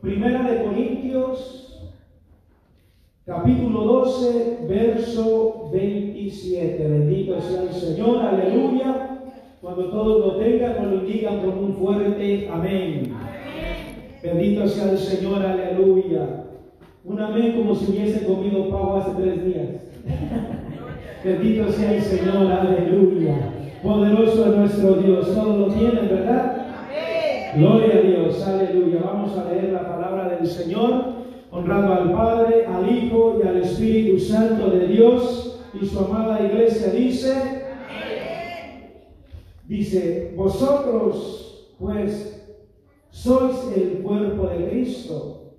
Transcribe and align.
Primera 0.00 0.48
de 0.48 0.62
Corintios, 0.62 1.90
capítulo 3.26 3.80
12, 3.80 4.58
verso 4.68 5.70
27. 5.72 6.88
Bendito 6.88 7.40
sea 7.40 7.62
el 7.62 7.72
Señor, 7.72 8.24
aleluya. 8.24 9.18
Cuando 9.60 9.90
todos 9.90 10.20
lo 10.24 10.36
tengan, 10.36 10.82
nos 10.82 10.92
lo 10.92 10.98
indican 11.04 11.40
con 11.40 11.58
un 11.58 11.74
fuerte 11.74 12.48
amén. 12.48 13.12
Bendito 14.22 14.68
sea 14.68 14.92
el 14.92 14.98
Señor, 14.98 15.44
aleluya. 15.44 16.44
Un 17.04 17.20
amén 17.20 17.56
como 17.56 17.74
si 17.74 17.90
hubiese 17.90 18.24
comido 18.24 18.70
pavo 18.70 18.96
hace 18.98 19.20
tres 19.20 19.44
días. 19.44 19.68
Bendito 21.24 21.72
sea 21.72 21.96
el 21.96 22.02
Señor, 22.02 22.52
aleluya. 22.52 23.34
Poderoso 23.82 24.46
es 24.46 24.56
nuestro 24.56 24.94
Dios. 24.94 25.34
Todos 25.34 25.58
lo 25.58 25.74
tienen, 25.74 26.08
¿verdad? 26.08 26.57
Gloria 27.56 27.94
a 27.94 28.00
Dios, 28.00 28.46
aleluya. 28.46 29.00
Vamos 29.04 29.36
a 29.38 29.44
leer 29.44 29.72
la 29.72 29.88
palabra 29.88 30.28
del 30.28 30.46
Señor, 30.46 31.04
honrando 31.50 31.94
al 31.94 32.12
Padre, 32.12 32.66
al 32.66 32.90
Hijo 32.90 33.38
y 33.42 33.46
al 33.46 33.56
Espíritu 33.58 34.18
Santo 34.18 34.70
de 34.70 34.86
Dios. 34.88 35.60
Y 35.80 35.86
su 35.86 35.98
amada 35.98 36.44
iglesia 36.44 36.92
dice, 36.92 37.64
dice, 39.66 40.34
vosotros 40.36 41.74
pues 41.78 42.46
sois 43.10 43.72
el 43.76 44.02
cuerpo 44.02 44.48
de 44.48 44.68
Cristo 44.68 45.52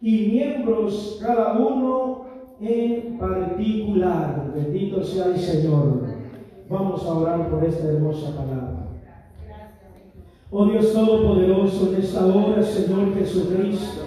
y 0.00 0.28
miembros 0.28 1.18
cada 1.20 1.58
uno 1.58 2.26
en 2.60 3.18
particular. 3.18 4.52
Bendito 4.54 5.02
sea 5.02 5.26
el 5.26 5.38
Señor. 5.38 6.04
Vamos 6.68 7.04
a 7.04 7.14
orar 7.14 7.50
por 7.50 7.64
esta 7.64 7.88
hermosa 7.88 8.36
palabra. 8.36 8.79
Oh 10.52 10.64
Dios 10.64 10.92
Todopoderoso, 10.92 11.92
en 11.94 12.02
esta 12.02 12.26
hora, 12.26 12.60
Señor 12.60 13.14
Jesucristo, 13.14 14.02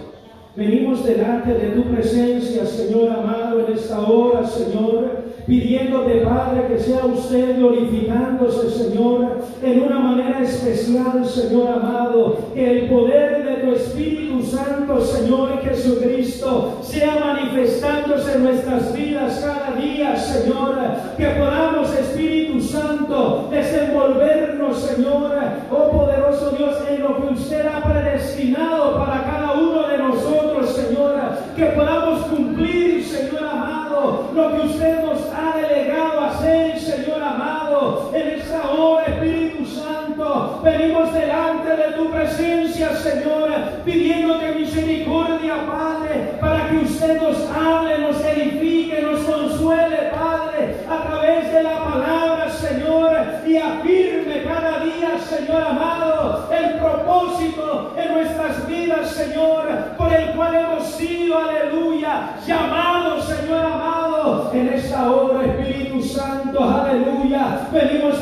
venimos 0.57 1.05
delante 1.05 1.53
de 1.53 1.69
tu 1.69 1.83
presencia, 1.83 2.66
Señor 2.66 3.11
amado, 3.11 3.66
en 3.66 3.73
esta 3.73 4.02
hora, 4.02 4.45
Señor, 4.45 5.22
pidiéndote, 5.45 6.22
Padre, 6.22 6.67
que 6.67 6.80
sea 6.80 7.05
usted 7.05 7.58
glorificándose, 7.58 8.69
Señor, 8.69 9.39
en 9.61 9.83
una 9.83 10.00
manera 10.00 10.41
especial, 10.41 11.25
Señor 11.25 11.67
amado, 11.67 12.38
que 12.53 12.80
el 12.80 12.89
poder 12.89 13.44
de 13.45 13.53
tu 13.55 13.75
Espíritu 13.75 14.44
Santo, 14.44 15.02
Señor 15.02 15.61
Jesucristo, 15.63 16.80
sea 16.81 17.17
manifestándose 17.19 18.35
en 18.35 18.44
nuestras 18.44 18.94
vidas 18.95 19.39
cada 19.44 19.75
día, 19.80 20.16
Señor, 20.16 20.75
que 21.17 21.25
podamos, 21.25 21.94
Espíritu 21.94 22.61
Santo, 22.61 23.50
desenvolvernos, 23.52 24.80
Señor, 24.80 25.31
oh 25.72 25.91
poderoso 25.91 26.52
Dios, 26.57 26.78
en 26.89 27.02
lo 27.02 27.17
que 27.17 27.33
usted 27.33 27.66
ha 27.66 27.81
predestinado 27.81 28.97
para 28.97 29.23
cada 29.23 29.53
uno 29.53 29.88
de 29.88 29.97
nosotros, 29.97 30.69
Señor, 30.69 31.13
que 31.55 31.66
podamos 31.66 32.22
cumplir, 32.28 33.03
Señor 33.03 33.44
amado, 33.44 34.30
lo 34.33 34.55
que 34.55 34.67
usted 34.67 35.03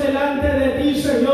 delante 0.01 0.47
de 0.47 0.69
ti, 0.69 1.01
Señor, 1.01 1.30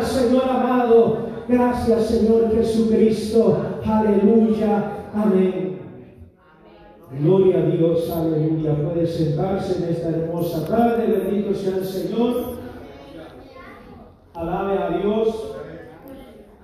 Señor 0.00 0.44
amado. 0.48 1.18
Gracias, 1.48 2.06
Señor 2.06 2.54
Jesucristo. 2.54 3.58
Aleluya. 3.84 4.92
Amén. 5.12 5.80
Gloria 7.20 7.58
a 7.58 7.66
Dios, 7.66 8.10
aleluya. 8.10 8.74
Puede 8.74 9.06
sentarse 9.06 9.82
en 9.84 9.90
esta 9.92 10.08
hermosa 10.08 10.66
tarde. 10.66 11.06
Bendito 11.06 11.54
sea 11.54 11.76
el 11.76 11.84
Señor. 11.84 12.52
Alabe 14.34 14.78
a 14.78 14.90
Dios. 14.98 15.56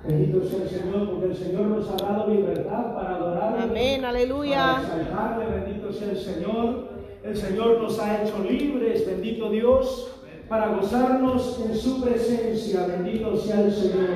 Bendito 0.06 0.43
sea 0.43 0.62
el 0.62 0.69
Señor, 0.71 1.10
porque 1.10 1.27
el 1.27 1.37
Señor 1.37 1.66
nos 1.66 1.91
ha 1.91 1.97
dado 1.97 2.33
libertad 2.33 2.95
para 2.95 3.16
adorar. 3.16 3.59
Amén, 3.60 4.05
aleluya. 4.05 4.77
Para 4.77 5.03
exaltarle, 5.03 5.45
bendito 5.60 5.93
sea 5.93 6.10
el 6.12 6.16
Señor. 6.16 6.89
El 7.22 7.37
Señor 7.37 7.83
nos 7.83 7.99
ha 7.99 8.22
hecho 8.22 8.39
libres, 8.49 9.06
bendito 9.06 9.50
Dios, 9.50 10.17
para 10.48 10.76
gozarnos 10.76 11.60
en 11.64 11.76
su 11.76 12.00
presencia. 12.00 12.86
Bendito 12.86 13.36
sea 13.36 13.60
el 13.60 13.72
Señor. 13.72 14.09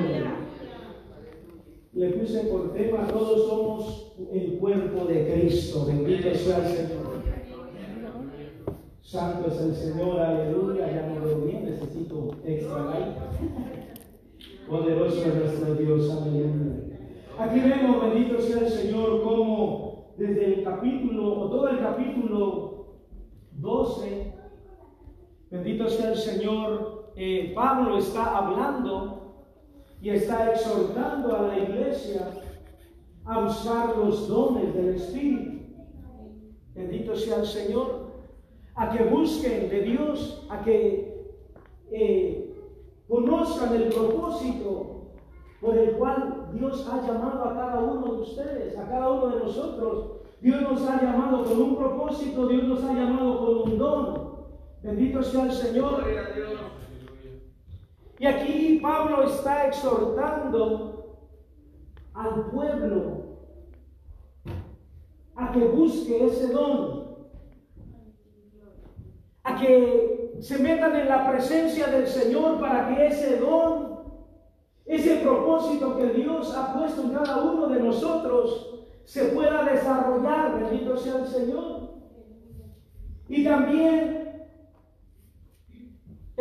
Le 1.93 2.11
puse 2.11 2.45
por 2.45 2.73
tema, 2.73 3.07
todos 3.07 3.47
somos 3.49 4.15
el 4.33 4.59
cuerpo 4.59 5.05
de 5.05 5.31
Cristo. 5.31 5.85
Bendito 5.87 6.35
sea 6.35 6.59
el 6.59 6.75
Señor. 6.75 7.13
Santo 9.03 9.49
es 9.49 9.61
el 9.61 9.75
Señor, 9.75 10.21
aleluya. 10.21 10.91
Ya 10.91 11.21
veo 11.21 11.41
bien, 11.41 11.67
necesito 11.67 12.31
extra 12.47 12.85
light. 12.85 13.17
Poderoso 14.69 15.23
es 15.23 15.35
nuestro 15.35 15.75
Dios, 15.75 16.11
aleluya. 16.11 16.93
Aquí 17.39 17.61
vemos, 17.61 18.03
bendito 18.03 18.41
sea 18.41 18.61
el 18.61 18.69
Señor, 18.69 19.23
como 19.23 20.15
desde 20.17 20.47
el 20.47 20.65
capítulo, 20.65 21.41
o 21.41 21.51
todo 21.51 21.69
el 21.69 21.79
capítulo 21.81 22.87
12, 23.53 24.33
bendito 25.53 25.89
sea 25.89 26.13
el 26.13 26.17
Señor, 26.17 27.13
eh, 27.15 27.53
Pablo 27.55 27.99
está 27.99 28.39
hablando 28.39 29.35
y 30.01 30.09
está 30.09 30.51
exhortando 30.51 31.37
a 31.37 31.43
la 31.43 31.59
iglesia 31.59 32.31
a 33.27 33.41
buscar 33.41 33.97
los 33.99 34.29
dones 34.29 34.75
del 34.75 34.95
Espíritu. 34.95 35.53
Bendito 36.75 37.15
sea 37.15 37.37
el 37.41 37.47
Señor, 37.47 38.13
a 38.75 38.91
que 38.91 39.05
busquen 39.05 39.69
de 39.69 39.83
Dios, 39.83 40.47
a 40.49 40.65
que 40.65 41.35
eh, 41.91 42.55
conozcan 43.07 43.75
el 43.77 43.89
propósito 43.91 45.13
por 45.61 45.77
el 45.77 45.93
cual 45.93 46.49
Dios 46.55 46.89
ha 46.91 47.07
llamado 47.07 47.45
a 47.45 47.55
cada 47.55 47.79
uno 47.81 48.15
de 48.15 48.21
ustedes, 48.23 48.79
a 48.79 48.89
cada 48.89 49.11
uno 49.11 49.29
de 49.29 49.45
nosotros. 49.45 50.13
Dios 50.41 50.63
nos 50.63 50.83
ha 50.89 51.01
llamado 51.01 51.45
con 51.45 51.61
un 51.61 51.77
propósito, 51.77 52.49
Dios 52.49 52.65
nos 52.65 52.83
ha 52.85 52.95
llamado 52.95 53.39
con 53.39 53.71
un 53.71 53.79
don. 53.79 54.22
Bendito 54.83 55.23
sea 55.23 55.45
el 55.45 55.53
Señor. 55.53 56.05
Y 58.19 58.27
aquí 58.27 58.79
Pablo 58.83 59.25
está 59.25 59.67
exhortando 59.69 61.19
al 62.15 62.51
pueblo 62.51 63.23
a 65.35 65.51
que 65.53 65.61
busque 65.61 66.27
ese 66.27 66.53
don, 66.53 67.29
a 69.45 69.57
que 69.57 70.37
se 70.41 70.59
metan 70.59 70.97
en 70.97 71.09
la 71.09 71.31
presencia 71.31 71.87
del 71.87 72.07
Señor 72.07 72.61
para 72.61 72.89
que 72.89 73.07
ese 73.07 73.39
don, 73.39 74.03
ese 74.85 75.17
propósito 75.17 75.97
que 75.97 76.07
Dios 76.09 76.55
ha 76.57 76.75
puesto 76.75 77.03
en 77.03 77.11
cada 77.11 77.43
uno 77.43 77.69
de 77.69 77.81
nosotros, 77.81 78.85
se 79.05 79.27
pueda 79.27 79.65
desarrollar, 79.65 80.61
bendito 80.61 80.97
sea 80.97 81.19
el 81.19 81.27
Señor. 81.27 81.93
Y 83.29 83.45
también 83.45 84.22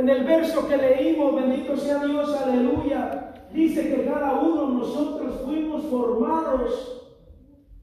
en 0.02 0.10
el 0.10 0.24
verso 0.24 0.68
que 0.68 0.78
leímos, 0.78 1.36
bendito 1.36 1.78
sea 1.78 2.04
Dios, 2.04 2.36
aleluya, 2.36 3.34
dice 3.54 3.88
que 3.88 4.06
cada 4.06 4.42
uno 4.42 4.68
de 4.68 4.74
nosotros 4.74 5.42
fuimos 5.46 5.86
formados 5.86 7.14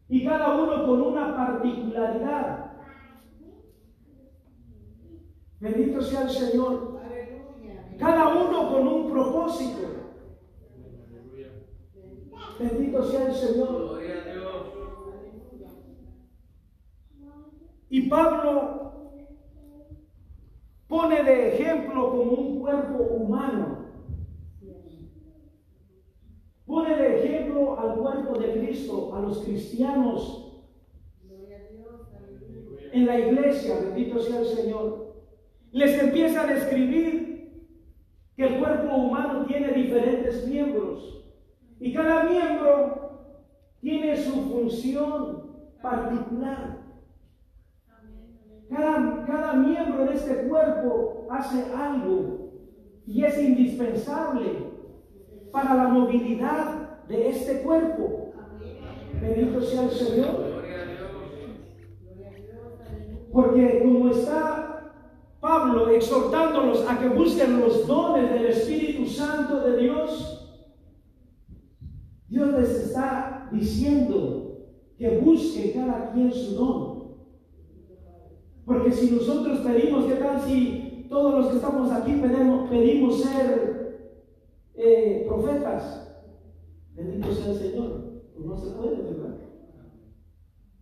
y 0.08 0.24
cada 0.24 0.56
uno 0.56 0.84
con 0.84 1.00
una 1.00 1.36
particularidad. 1.36 2.72
Bendito 5.60 6.00
sea 6.00 6.22
el 6.22 6.30
Señor. 6.30 6.98
Cada 7.98 8.28
uno 8.28 8.72
con 8.72 8.88
un 8.88 9.10
propósito. 9.10 9.80
Bendito 12.58 13.02
sea 13.04 13.26
el 13.26 13.34
Señor. 13.34 13.68
Gloria 13.68 14.22
a 14.22 14.32
Dios. 14.32 14.66
Y 17.90 18.08
Pablo 18.08 18.87
pone 20.88 21.22
de 21.22 21.54
ejemplo 21.54 22.10
como 22.10 22.32
un 22.32 22.60
cuerpo 22.60 23.04
humano. 23.04 23.86
Pone 26.66 26.96
de 26.96 27.18
ejemplo 27.18 27.78
al 27.78 27.96
cuerpo 27.96 28.38
de 28.38 28.52
Cristo, 28.52 29.14
a 29.14 29.20
los 29.20 29.38
cristianos 29.38 30.48
en 32.92 33.06
la 33.06 33.18
iglesia, 33.18 33.78
bendito 33.80 34.18
sea 34.18 34.40
el 34.40 34.46
Señor. 34.46 35.14
Les 35.72 36.02
empieza 36.02 36.42
a 36.42 36.46
describir 36.46 37.28
que 38.36 38.44
el 38.44 38.58
cuerpo 38.58 38.94
humano 38.96 39.44
tiene 39.46 39.72
diferentes 39.72 40.46
miembros 40.46 41.24
y 41.80 41.92
cada 41.92 42.24
miembro 42.24 43.36
tiene 43.80 44.16
su 44.16 44.32
función 44.42 45.52
particular. 45.82 46.77
Cada, 48.68 49.24
cada 49.26 49.52
miembro 49.54 50.04
de 50.04 50.14
este 50.14 50.48
cuerpo 50.48 51.26
hace 51.30 51.72
algo 51.74 52.50
y 53.06 53.24
es 53.24 53.40
indispensable 53.40 54.68
para 55.50 55.74
la 55.74 55.88
movilidad 55.88 57.06
de 57.08 57.30
este 57.30 57.62
cuerpo. 57.62 58.32
Bendito 59.20 59.60
sea 59.62 59.84
el 59.84 59.90
Señor. 59.90 60.58
Porque 63.32 63.82
como 63.82 64.10
está 64.10 64.68
Pablo 65.40 65.88
exhortándolos 65.90 66.86
a 66.88 66.98
que 66.98 67.08
busquen 67.08 67.60
los 67.60 67.86
dones 67.86 68.30
del 68.30 68.46
Espíritu 68.46 69.06
Santo 69.06 69.60
de 69.60 69.76
Dios, 69.78 70.38
Dios 72.28 72.50
les 72.58 72.70
está 72.70 73.48
diciendo 73.52 74.66
que 74.98 75.18
busquen 75.18 75.72
cada 75.72 76.12
quien 76.12 76.32
su 76.32 76.54
don. 76.54 76.97
Porque 78.68 78.92
si 78.92 79.12
nosotros 79.12 79.60
pedimos, 79.60 80.04
¿qué 80.04 80.16
tal 80.16 80.38
si 80.42 81.06
todos 81.08 81.34
los 81.34 81.48
que 81.48 81.56
estamos 81.56 81.90
aquí 81.90 82.12
pedimos, 82.12 82.68
pedimos 82.68 83.22
ser 83.22 84.12
eh, 84.74 85.24
profetas? 85.26 86.22
Bendito 86.94 87.32
sea 87.32 87.52
el 87.52 87.58
Señor. 87.58 88.22
Pues 88.34 88.46
no 88.46 88.56
se 88.58 88.70
puede, 88.72 88.96
¿verdad? 88.96 89.36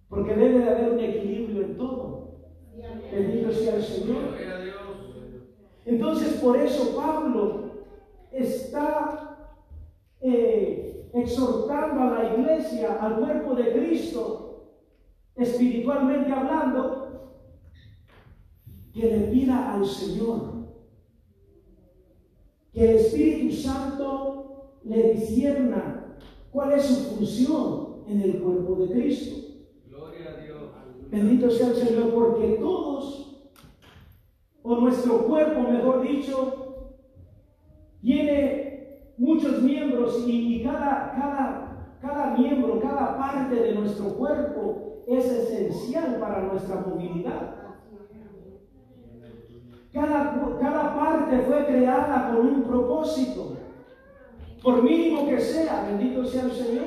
Porque 0.09 0.35
debe 0.35 0.59
de 0.59 0.69
haber 0.69 0.93
un 0.95 0.99
equilibrio 0.99 1.63
en 1.63 1.77
todo. 1.77 2.39
Bendito 3.13 3.53
sea 3.53 3.77
el 3.77 3.83
Señor. 3.83 4.35
Entonces, 5.85 6.41
por 6.43 6.57
eso 6.57 6.97
Pablo 6.97 7.71
está 8.33 9.53
eh, 10.21 11.09
exhortando 11.15 12.01
a 12.03 12.11
la 12.11 12.35
iglesia, 12.35 12.99
al 13.01 13.21
cuerpo 13.21 13.55
de 13.55 13.73
Cristo, 13.73 14.73
espiritualmente 15.37 16.33
hablando, 16.33 17.06
que 18.97 19.11
le 19.11 19.19
pida 19.29 19.75
al 19.75 19.85
Señor 19.85 20.57
que 22.73 22.91
el 22.91 22.97
Espíritu 22.97 23.55
Santo 23.55 24.79
le 24.85 25.13
disierna 25.13 26.17
cuál 26.51 26.73
es 26.73 26.85
su 26.85 27.15
función 27.15 28.05
en 28.09 28.23
el 28.23 28.41
cuerpo 28.41 28.77
de 28.77 28.93
Cristo. 28.93 29.37
Gloria 29.89 30.31
a 30.31 30.43
Dios. 30.43 30.61
Bendito 31.11 31.51
sea 31.51 31.69
el 31.69 31.77
Señor, 31.77 32.15
porque 32.15 32.57
todos, 32.59 33.51
o 34.63 34.77
nuestro 34.77 35.27
cuerpo, 35.27 35.61
mejor 35.71 36.03
dicho, 36.03 36.97
tiene 38.01 39.13
muchos 39.19 39.63
miembros 39.63 40.25
y, 40.27 40.57
y 40.57 40.63
cada, 40.63 41.13
cada, 41.13 41.99
cada 42.01 42.37
miembro, 42.37 42.81
cada 42.81 43.19
parte 43.19 43.57
de 43.57 43.75
nuestro 43.75 44.17
cuerpo 44.17 45.05
es 45.07 45.25
esencial 45.27 46.19
para 46.19 46.43
nuestra 46.45 46.81
movilidad. 46.87 47.66
Cada, 49.97 50.59
cada 50.61 50.95
parte 50.95 51.39
fue 51.39 51.65
creada 51.65 52.31
con 52.31 52.47
un 52.47 52.63
propósito, 52.65 53.57
por 54.63 54.83
mínimo 54.83 55.27
que 55.27 55.41
sea, 55.41 55.85
bendito 55.85 56.23
sea 56.27 56.43
el 56.43 56.53
Señor. 56.53 56.85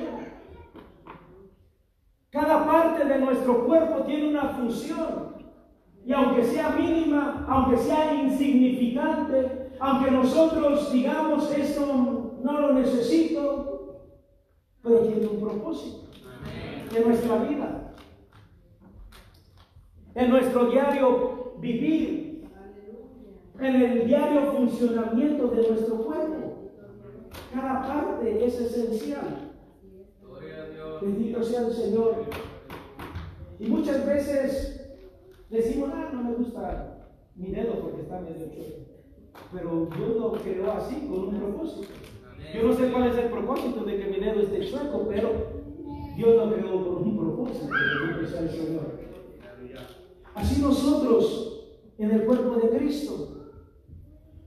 Cada 2.30 2.68
parte 2.68 3.06
de 3.06 3.18
nuestro 3.18 3.66
cuerpo 3.66 4.04
tiene 4.04 4.30
una 4.30 4.50
función. 4.50 5.40
Y 6.06 6.14
aunque 6.14 6.44
sea 6.44 6.70
mínima, 6.70 7.48
aunque 7.50 7.78
sea 7.78 8.14
insignificante, 8.14 9.72
aunque 9.80 10.12
nosotros 10.12 10.92
digamos 10.94 11.52
esto 11.52 12.38
no 12.44 12.62
lo 12.62 12.74
necesito, 12.74 14.04
pero 14.84 15.00
tiene 15.00 15.26
un 15.26 15.42
propósito 15.42 16.12
en 16.96 17.08
nuestra 17.08 17.38
vida, 17.38 17.96
en 20.14 20.30
nuestro 20.30 20.66
diario 20.66 21.56
vivir, 21.58 22.29
en 23.62 23.82
el 23.82 24.08
diario 24.08 24.52
funcionamiento 24.54 25.48
de 25.48 25.70
nuestro 25.70 25.96
cuerpo. 25.98 26.70
Cada 27.54 27.82
parte 27.88 28.46
es 28.46 28.60
esencial. 28.60 29.52
Bendito 31.02 31.44
sea 31.44 31.68
el 31.68 31.74
Señor. 31.74 32.26
Y 33.60 33.68
muchas 33.68 34.06
veces 34.06 34.92
decimos, 35.50 35.90
ah, 35.94 36.10
no 36.14 36.24
me 36.24 36.34
gusta 36.36 37.12
mi 37.36 37.52
dedo 37.52 37.80
porque 37.82 38.02
está 38.02 38.22
medio 38.22 38.48
chueco. 38.48 38.80
Pero 39.54 39.88
Dios 39.96 40.16
lo 40.18 40.32
creó 40.34 40.72
así, 40.72 41.08
con 41.08 41.28
un 41.28 41.40
propósito. 41.40 41.88
Yo 42.54 42.64
no 42.64 42.74
sé 42.74 42.92
cuál 42.92 43.10
es 43.10 43.18
el 43.18 43.30
propósito 43.30 43.84
de 43.84 43.98
que 43.98 44.06
mi 44.08 44.20
dedo 44.20 44.42
esté 44.42 44.70
chueco, 44.70 45.08
pero 45.10 45.30
Dios 46.16 46.36
lo 46.36 46.54
creó 46.54 46.86
con 46.86 47.04
un 47.04 47.18
propósito. 47.18 47.68
Bendito 47.68 48.30
sea 48.30 48.42
el 48.42 48.50
Señor. 48.50 49.00
Así 50.36 50.62
nosotros, 50.62 51.66
en 51.98 52.12
el 52.12 52.26
cuerpo 52.26 52.56
de 52.56 52.78
Cristo, 52.78 53.39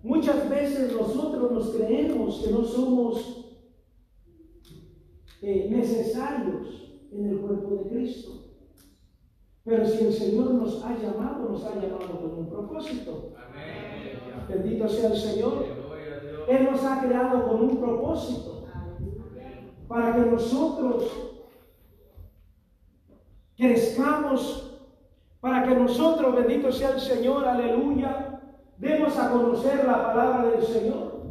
muchas 0.02 0.48
veces 0.48 0.92
nosotros 0.92 1.52
nos 1.52 1.70
creemos 1.70 2.40
que 2.40 2.50
no 2.50 2.64
somos 2.64 3.42
eh, 5.42 5.68
necesarios 5.70 6.92
en 7.12 7.28
el 7.28 7.38
cuerpo 7.38 7.76
de 7.76 7.90
Cristo. 7.90 8.30
Pero 9.64 9.86
si 9.86 10.04
el 10.04 10.12
Señor 10.12 10.54
nos 10.54 10.82
ha 10.84 10.96
llamado, 10.96 11.48
nos 11.48 11.64
ha 11.64 11.74
llamado 11.74 12.20
con 12.20 12.38
un 12.38 12.48
propósito. 12.48 13.32
Amén. 13.36 14.48
Bendito 14.48 14.88
sea 14.88 15.10
el 15.10 15.16
Señor. 15.16 15.64
Él 16.48 16.64
nos 16.64 16.84
ha 16.84 17.00
creado 17.00 17.48
con 17.48 17.62
un 17.62 17.76
propósito. 17.76 18.66
Para 19.86 20.14
que 20.16 20.30
nosotros 20.30 21.04
crezcamos, 23.56 24.80
para 25.40 25.68
que 25.68 25.74
nosotros, 25.74 26.34
bendito 26.34 26.72
sea 26.72 26.90
el 26.90 27.00
Señor, 27.00 27.44
aleluya, 27.44 28.31
demos 28.82 29.16
a 29.16 29.30
conocer 29.30 29.84
la 29.84 30.12
palabra 30.12 30.50
del 30.50 30.62
Señor. 30.64 31.22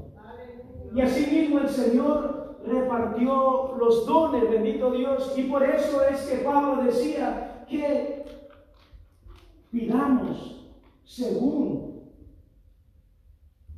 Y 0.95 1.01
así 1.01 1.29
mismo 1.29 1.59
el 1.59 1.67
Señor 1.67 2.61
repartió 2.65 3.75
los 3.77 4.05
dones, 4.05 4.49
bendito 4.49 4.91
Dios. 4.91 5.33
Y 5.37 5.43
por 5.43 5.61
eso 5.61 6.01
es 6.03 6.21
que 6.21 6.37
Pablo 6.37 6.81
decía 6.83 7.65
que 7.69 8.23
pidamos 9.69 10.65
según 11.03 12.09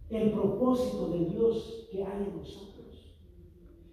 el 0.09 0.31
propósito 0.31 1.07
de 1.07 1.25
Dios 1.25 1.87
que 1.91 2.03
hay 2.03 2.25
en 2.27 2.37
nosotros. 2.37 3.17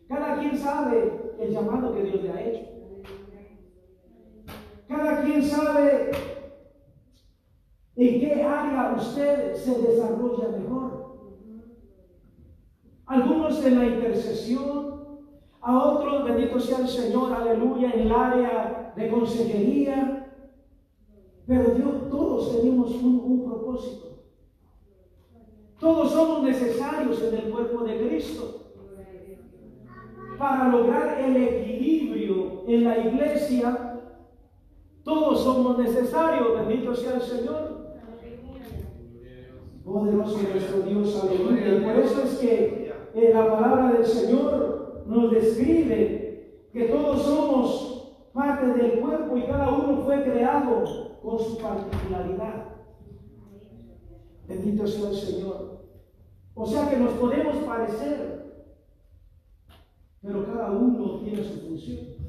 Cada 0.09 0.39
quien 0.41 0.59
sabe 0.59 1.35
el 1.41 1.51
llamado 1.51 1.95
que 1.95 2.03
Dios 2.03 2.23
le 2.23 2.33
ha 2.33 2.43
hecho. 2.43 2.67
Cada 4.87 5.23
quien 5.23 5.43
sabe 5.43 6.11
en 8.01 8.21
qué 8.21 8.43
área 8.43 8.95
usted 8.97 9.55
se 9.55 9.83
desarrolla 9.83 10.49
mejor. 10.49 11.19
Algunos 13.05 13.63
en 13.63 13.79
la 13.79 13.87
intercesión, 13.87 15.21
a 15.61 15.79
otros, 15.79 16.25
bendito 16.25 16.59
sea 16.59 16.79
el 16.79 16.89
Señor, 16.89 17.31
aleluya, 17.31 17.91
en 17.91 18.01
el 18.01 18.13
área 18.13 18.95
de 18.97 19.11
consejería. 19.11 20.35
Pero 21.47 21.75
Dios, 21.75 22.09
todos 22.09 22.57
tenemos 22.57 22.91
un, 22.95 23.21
un 23.23 23.45
propósito. 23.45 24.25
Todos 25.79 26.13
somos 26.13 26.43
necesarios 26.43 27.23
en 27.23 27.35
el 27.35 27.51
cuerpo 27.51 27.85
de 27.85 27.99
Cristo 27.99 28.73
para 30.39 30.69
lograr 30.69 31.21
el 31.21 31.37
equilibrio 31.37 32.65
en 32.67 32.85
la 32.85 32.97
iglesia. 32.97 34.01
Todos 35.05 35.43
somos 35.43 35.77
necesarios, 35.79 36.55
bendito 36.55 36.95
sea 36.95 37.17
el 37.17 37.23
Señor. 37.23 37.70
Poderoso 39.91 40.39
nuestro 40.39 40.83
Dios, 40.83 41.21
aleluya. 41.21 41.79
Y 41.79 41.81
por 41.81 41.97
eso 41.97 42.23
es 42.23 42.39
que 42.39 42.93
eh, 43.13 43.31
la 43.35 43.51
palabra 43.51 43.93
del 43.93 44.07
Señor 44.07 45.03
nos 45.05 45.33
describe 45.33 46.69
que 46.73 46.85
todos 46.85 47.23
somos 47.23 48.15
parte 48.33 48.67
del 48.67 49.01
cuerpo 49.01 49.37
y 49.37 49.47
cada 49.47 49.69
uno 49.71 50.03
fue 50.05 50.23
creado 50.23 51.19
con 51.21 51.39
su 51.41 51.59
particularidad. 51.59 52.67
Bendito 54.47 54.87
sea 54.87 55.11
el 55.11 55.17
Señor. 55.17 55.81
O 56.55 56.67
sea 56.67 56.89
que 56.89 56.97
nos 56.97 57.13
podemos 57.15 57.57
parecer, 57.57 58.45
pero 60.23 60.47
cada 60.47 60.71
uno 60.71 61.19
tiene 61.19 61.43
su 61.43 61.67
función. 61.67 62.21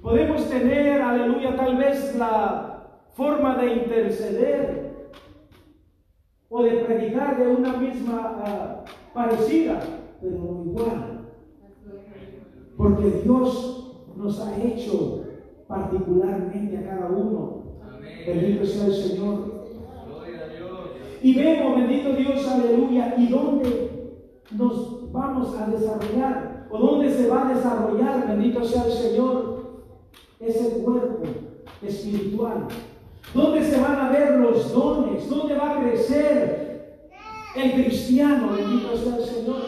Podemos 0.00 0.48
tener, 0.48 1.02
aleluya, 1.02 1.56
tal 1.56 1.76
vez 1.76 2.16
la 2.16 3.00
forma 3.12 3.56
de 3.56 3.74
interceder 3.74 4.83
o 6.56 6.62
de 6.62 6.70
predicar 6.84 7.36
de 7.36 7.48
una 7.48 7.76
misma 7.78 8.38
ah, 8.46 8.84
parecida, 9.12 9.80
pero 10.20 10.38
no 10.38 10.64
igual. 10.64 11.26
Porque 12.76 13.22
Dios 13.24 14.04
nos 14.14 14.40
ha 14.40 14.56
hecho 14.62 15.24
particularmente 15.66 16.78
a 16.78 16.88
cada 16.88 17.08
uno. 17.08 17.64
Bendito 18.24 18.64
sea 18.64 18.86
el 18.86 18.94
Señor. 18.94 19.64
Y 21.20 21.34
vemos, 21.34 21.76
bendito 21.76 22.12
Dios, 22.12 22.46
aleluya, 22.46 23.16
y 23.18 23.26
dónde 23.26 24.12
nos 24.56 25.12
vamos 25.12 25.56
a 25.56 25.66
desarrollar, 25.66 26.68
o 26.70 26.78
dónde 26.78 27.10
se 27.10 27.28
va 27.28 27.48
a 27.48 27.52
desarrollar, 27.52 28.28
bendito 28.28 28.62
sea 28.62 28.84
el 28.84 28.92
Señor, 28.92 29.82
ese 30.38 30.84
cuerpo 30.84 31.24
espiritual. 31.82 32.68
¿Dónde 33.32 33.64
se 33.64 33.80
van 33.80 33.96
a 33.96 34.10
ver 34.10 34.32
los 34.36 34.72
dones? 34.72 35.28
¿Dónde 35.28 35.54
va 35.54 35.72
a 35.72 35.80
crecer 35.80 37.00
el 37.56 37.72
cristiano? 37.72 38.52
Bendito 38.56 38.96
sea 38.96 39.16
el 39.16 39.24
Señor. 39.24 39.62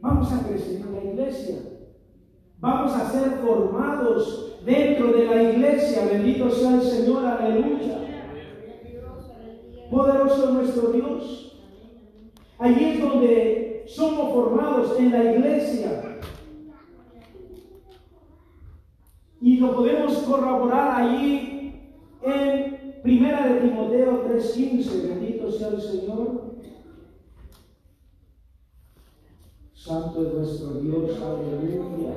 Vamos 0.00 0.32
a 0.32 0.46
crecer 0.46 0.80
en 0.80 0.92
la 0.92 1.04
iglesia. 1.04 1.56
Vamos 2.60 2.92
a 2.92 3.10
ser 3.10 3.30
formados 3.44 4.58
dentro 4.64 5.12
de 5.12 5.26
la 5.26 5.42
iglesia. 5.42 6.06
Bendito 6.10 6.50
sea 6.50 6.74
el 6.74 6.82
Señor. 6.82 7.24
Aleluya. 7.24 7.98
Poderoso 9.90 10.50
nuestro 10.52 10.88
Dios. 10.92 11.56
Allí 12.58 12.84
es 12.84 13.00
donde 13.00 13.84
somos 13.86 14.32
formados 14.34 14.98
en 14.98 15.10
la 15.10 15.32
iglesia. 15.32 16.18
Y 19.40 19.56
lo 19.58 19.74
podemos 19.74 20.18
corroborar 20.18 21.00
allí 21.00 21.57
en 22.22 23.00
Primera 23.02 23.46
de 23.48 23.60
Timoteo 23.60 24.24
3:15. 24.28 25.08
Bendito 25.08 25.50
sea 25.50 25.68
el 25.68 25.80
Señor. 25.80 26.48
Santo 29.72 30.26
es 30.26 30.34
nuestro 30.34 30.74
Dios, 30.80 31.22
aleluya. 31.22 32.14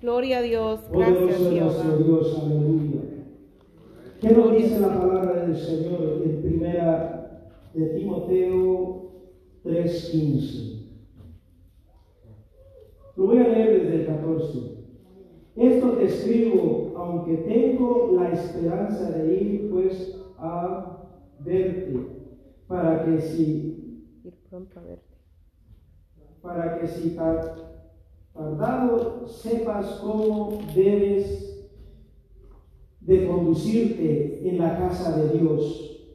Gloria 0.00 0.38
a 0.38 0.42
Dios, 0.42 0.80
gracias 0.90 1.38
Jehová. 1.38 1.64
nuestro 1.64 1.96
Dios, 1.98 2.38
aleluya. 2.42 3.00
¿Qué 4.20 4.30
nos 4.30 4.52
dice 4.56 4.80
la 4.80 4.98
palabra 4.98 5.46
del 5.46 5.56
Señor 5.56 6.22
en 6.24 6.42
primera 6.42 7.52
de 7.74 7.86
Timoteo 7.90 9.12
3:15? 9.62 10.72
Lo 13.16 13.26
voy 13.26 13.38
a 13.38 13.48
leer 13.48 13.82
desde 13.82 13.94
el 14.00 14.06
14. 14.06 14.71
Esto 15.56 15.92
te 15.92 16.04
escribo, 16.06 16.92
aunque 16.96 17.36
tengo 17.38 18.12
la 18.14 18.30
esperanza 18.30 19.10
de 19.10 19.34
ir 19.34 19.70
pues 19.70 20.18
a 20.38 20.98
verte, 21.40 21.94
para 22.66 23.04
que 23.04 23.20
si 23.20 24.18
Ir 24.24 24.34
pronto 24.48 24.78
a 24.80 24.82
verte. 24.82 25.14
para 26.40 26.78
que 26.80 26.86
si 26.88 27.10
tar- 27.10 27.54
tardado 28.32 29.26
sepas 29.28 30.00
cómo 30.02 30.58
debes 30.74 31.68
de 33.00 33.26
conducirte 33.28 34.48
en 34.48 34.58
la 34.58 34.78
casa 34.78 35.16
de 35.18 35.38
Dios, 35.38 36.14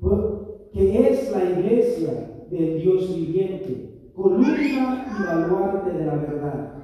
por- 0.00 0.68
que 0.72 1.08
es 1.08 1.30
la 1.30 1.44
iglesia 1.44 2.44
del 2.50 2.80
Dios 2.80 3.14
viviente, 3.14 4.10
columna 4.14 5.06
y 5.08 5.22
baluarte 5.24 5.96
de 5.98 6.04
la 6.06 6.14
verdad. 6.16 6.74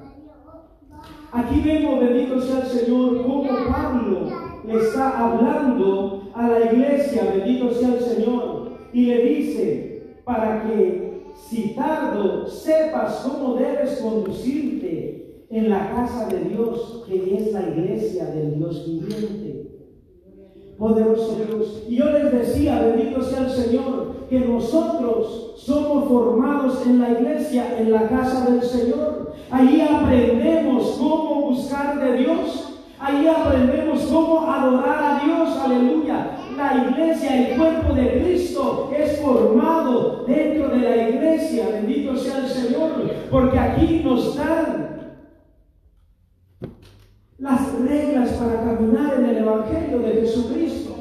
Aquí 1.35 1.59
vemos, 1.59 1.99
bendito 1.99 2.39
sea 2.39 2.61
el 2.61 2.67
Señor, 2.67 3.21
cómo 3.23 3.43
Pablo 3.43 4.21
le 4.65 4.73
está 4.73 5.19
hablando 5.19 6.29
a 6.33 6.47
la 6.47 6.71
iglesia, 6.71 7.33
bendito 7.35 7.73
sea 7.73 7.95
el 7.95 7.99
Señor, 7.99 8.69
y 8.93 9.05
le 9.07 9.25
dice, 9.25 10.15
para 10.23 10.63
que 10.63 11.25
si 11.35 11.75
tardo 11.75 12.47
sepas 12.47 13.15
cómo 13.27 13.55
debes 13.55 13.99
conducirte 13.99 15.45
en 15.49 15.69
la 15.69 15.91
casa 15.91 16.29
de 16.29 16.39
Dios, 16.39 17.03
que 17.05 17.35
es 17.35 17.51
la 17.51 17.67
iglesia 17.67 18.27
del 18.27 18.55
Dios 18.55 18.85
viviente. 18.85 19.71
Poderoso 20.77 21.35
Dios. 21.35 21.83
Y 21.89 21.97
yo 21.97 22.11
les 22.11 22.31
decía, 22.31 22.79
bendito 22.81 23.21
sea 23.21 23.43
el 23.43 23.49
Señor, 23.49 24.14
que 24.29 24.39
nosotros 24.39 25.53
somos 25.57 26.07
formados 26.07 26.85
en 26.85 26.99
la 26.99 27.11
iglesia, 27.11 27.77
en 27.79 27.91
la 27.91 28.07
casa 28.07 28.49
del 28.49 28.61
Señor. 28.61 29.33
Allí 29.51 29.81
aprendemos 29.81 30.95
cómo 30.97 31.49
buscar 31.49 31.99
de 31.99 32.17
Dios. 32.17 32.79
Allí 32.99 33.27
aprendemos 33.27 34.01
cómo 34.03 34.49
adorar 34.49 35.03
a 35.03 35.25
Dios. 35.25 35.57
Aleluya. 35.63 36.31
La 36.57 36.87
iglesia, 36.89 37.49
el 37.49 37.57
cuerpo 37.57 37.93
de 37.93 38.23
Cristo 38.23 38.91
es 38.97 39.19
formado 39.19 40.23
dentro 40.25 40.69
de 40.69 40.77
la 40.77 41.09
iglesia. 41.09 41.69
Bendito 41.71 42.15
sea 42.15 42.39
el 42.39 42.47
Señor. 42.47 42.91
Porque 43.29 43.59
aquí 43.59 44.01
nos 44.03 44.37
dan 44.37 45.15
las 47.37 47.79
reglas 47.79 48.29
para 48.31 48.63
caminar 48.63 49.15
en 49.19 49.25
el 49.25 49.37
Evangelio 49.37 49.99
de 49.99 50.21
Jesucristo. 50.21 50.94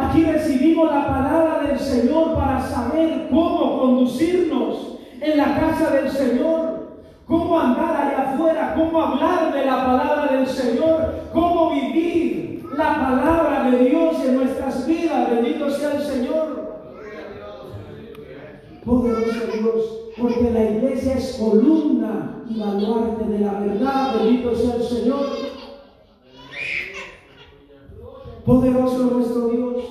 Aquí 0.00 0.24
recibimos 0.24 0.90
la 0.90 1.06
palabra 1.06 1.60
del 1.68 1.78
Señor 1.78 2.34
para 2.34 2.66
saber 2.66 3.28
cómo 3.28 3.80
conducirnos 3.80 4.96
en 5.20 5.36
la 5.36 5.60
casa 5.60 5.90
del 5.90 6.10
Señor, 6.10 6.88
cómo 7.26 7.60
andar 7.60 7.96
allá 7.96 8.32
afuera, 8.32 8.74
cómo 8.74 9.00
hablar 9.00 9.52
de 9.52 9.66
la 9.66 9.84
palabra 9.84 10.36
del 10.36 10.46
Señor, 10.46 11.14
cómo 11.34 11.70
vivir 11.70 12.64
la 12.76 12.98
palabra 12.98 13.70
de 13.70 13.84
Dios 13.84 14.24
en 14.24 14.36
nuestras 14.36 14.86
vidas. 14.86 15.30
Bendito 15.30 15.70
sea 15.70 15.92
el 15.92 16.02
Señor. 16.02 16.70
Poderoso 18.82 19.46
Dios, 19.52 19.98
porque 20.18 20.50
la 20.50 20.64
iglesia 20.64 21.18
es 21.18 21.36
columna 21.38 22.42
y 22.48 22.58
baluarte 22.58 23.24
de 23.24 23.38
la 23.40 23.60
verdad. 23.60 24.14
Bendito 24.14 24.54
sea 24.54 24.76
el 24.76 24.82
Señor. 24.82 25.59
Poderoso 28.44 29.10
nuestro 29.10 29.48
Dios. 29.48 29.84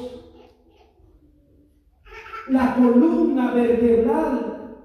La 2.50 2.75
columna 2.75 3.51
vertebral 3.51 4.79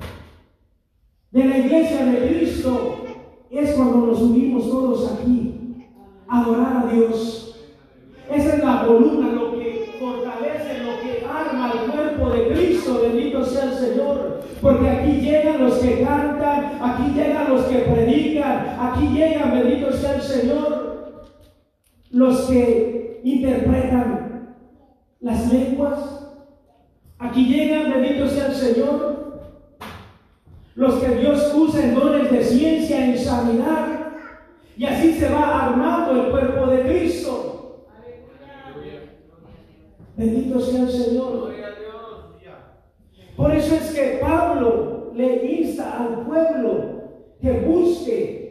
de 1.30 1.44
la 1.44 1.59
iglesia 1.59 2.04
de 2.04 2.28
Cristo 2.28 3.04
es 3.50 3.73
cuando 3.73 4.06
nos 4.06 4.21
unimos 4.21 4.68
todos 4.68 5.12
aquí 5.12 5.87
a 6.28 6.42
adorar 6.42 6.87
a 6.87 6.92
Dios. 6.92 7.59
Esa 8.30 8.56
es 8.56 8.64
la 8.64 8.87
columna, 8.87 9.33
lo 9.33 9.52
que 9.52 9.97
fortalece, 9.99 10.85
lo 10.85 11.00
que 11.00 11.25
arma 11.26 11.73
el 11.73 11.90
cuerpo 11.90 12.30
de 12.30 12.49
Cristo. 12.49 13.00
Bendito 13.02 13.44
sea 13.44 13.64
el 13.64 13.75
Señor. 13.75 14.40
Porque 14.61 14.88
aquí 14.88 15.21
llegan 15.21 15.64
los 15.64 15.75
que 15.78 16.02
cantan, 16.02 16.78
aquí 16.83 17.12
llegan 17.14 17.50
los 17.50 17.64
que 17.64 17.78
predican, 17.78 18.76
aquí 18.80 19.09
llegan, 19.09 19.52
bendito 19.52 19.92
sea 19.92 20.16
el 20.16 20.23
Señor, 20.23 21.25
los 22.11 22.42
que 22.42 22.94
interpretan 23.25 24.57
las 25.21 25.52
lenguas. 25.52 25.99
Aquí 27.19 27.47
llegan, 27.47 27.90
bendito 27.90 28.28
sea 28.28 28.49
el 28.49 28.54
Señor, 28.54 29.40
los 30.75 30.95
que 30.97 31.16
Dios 31.16 31.52
usa 31.54 31.85
en 31.85 31.95
dones 31.95 32.31
de 32.31 32.45
ciencia, 32.45 33.07
en 33.07 33.19
sanidad. 33.19 34.12
Y 34.76 34.85
así 34.85 35.14
se 35.14 35.31
va 35.31 35.66
armando 35.66 36.25
el 36.25 36.31
cuerpo 36.31 36.66
de 36.66 36.83
Cristo. 36.83 37.87
Bendito 40.16 40.61
sea 40.61 40.83
el 40.83 40.90
Señor. 40.90 41.54
Por 43.37 43.52
eso 43.52 43.75
es 43.75 43.95
que 43.95 44.19
Pablo 44.21 45.11
le 45.14 45.61
insta 45.61 45.99
al 45.99 46.25
pueblo 46.25 47.02
que 47.40 47.52
busque 47.61 48.44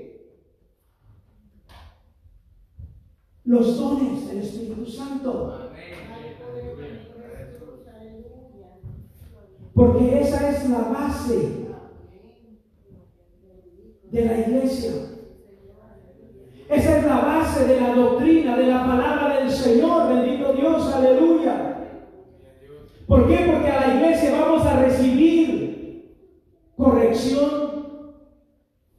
los 3.45 3.77
dones 3.77 4.27
del 4.27 4.39
Espíritu 4.39 4.85
Santo. 4.85 5.69
Porque 9.73 10.21
esa 10.21 10.49
es 10.49 10.69
la 10.69 10.79
base 10.79 11.63
de 14.11 14.25
la 14.25 14.39
iglesia. 14.39 14.91
Esa 16.69 16.97
es 16.97 17.05
la 17.05 17.19
base 17.19 17.67
de 17.67 17.81
la 17.81 17.93
doctrina, 17.93 18.57
de 18.57 18.67
la 18.67 18.85
palabra 18.85 19.39
del 19.39 19.49
Señor. 19.51 20.07
Bendito 20.09 20.53
Dios, 20.53 20.93
aleluya. 20.93 21.89
¿Por 23.07 23.27
qué? 23.27 23.51
Porque 23.51 23.69
a 23.69 23.87
la 23.87 23.95
iglesia 23.95 24.39
vamos 24.39 24.65
a 24.65 24.79
recibir 24.79 26.17
corrección. 26.77 27.63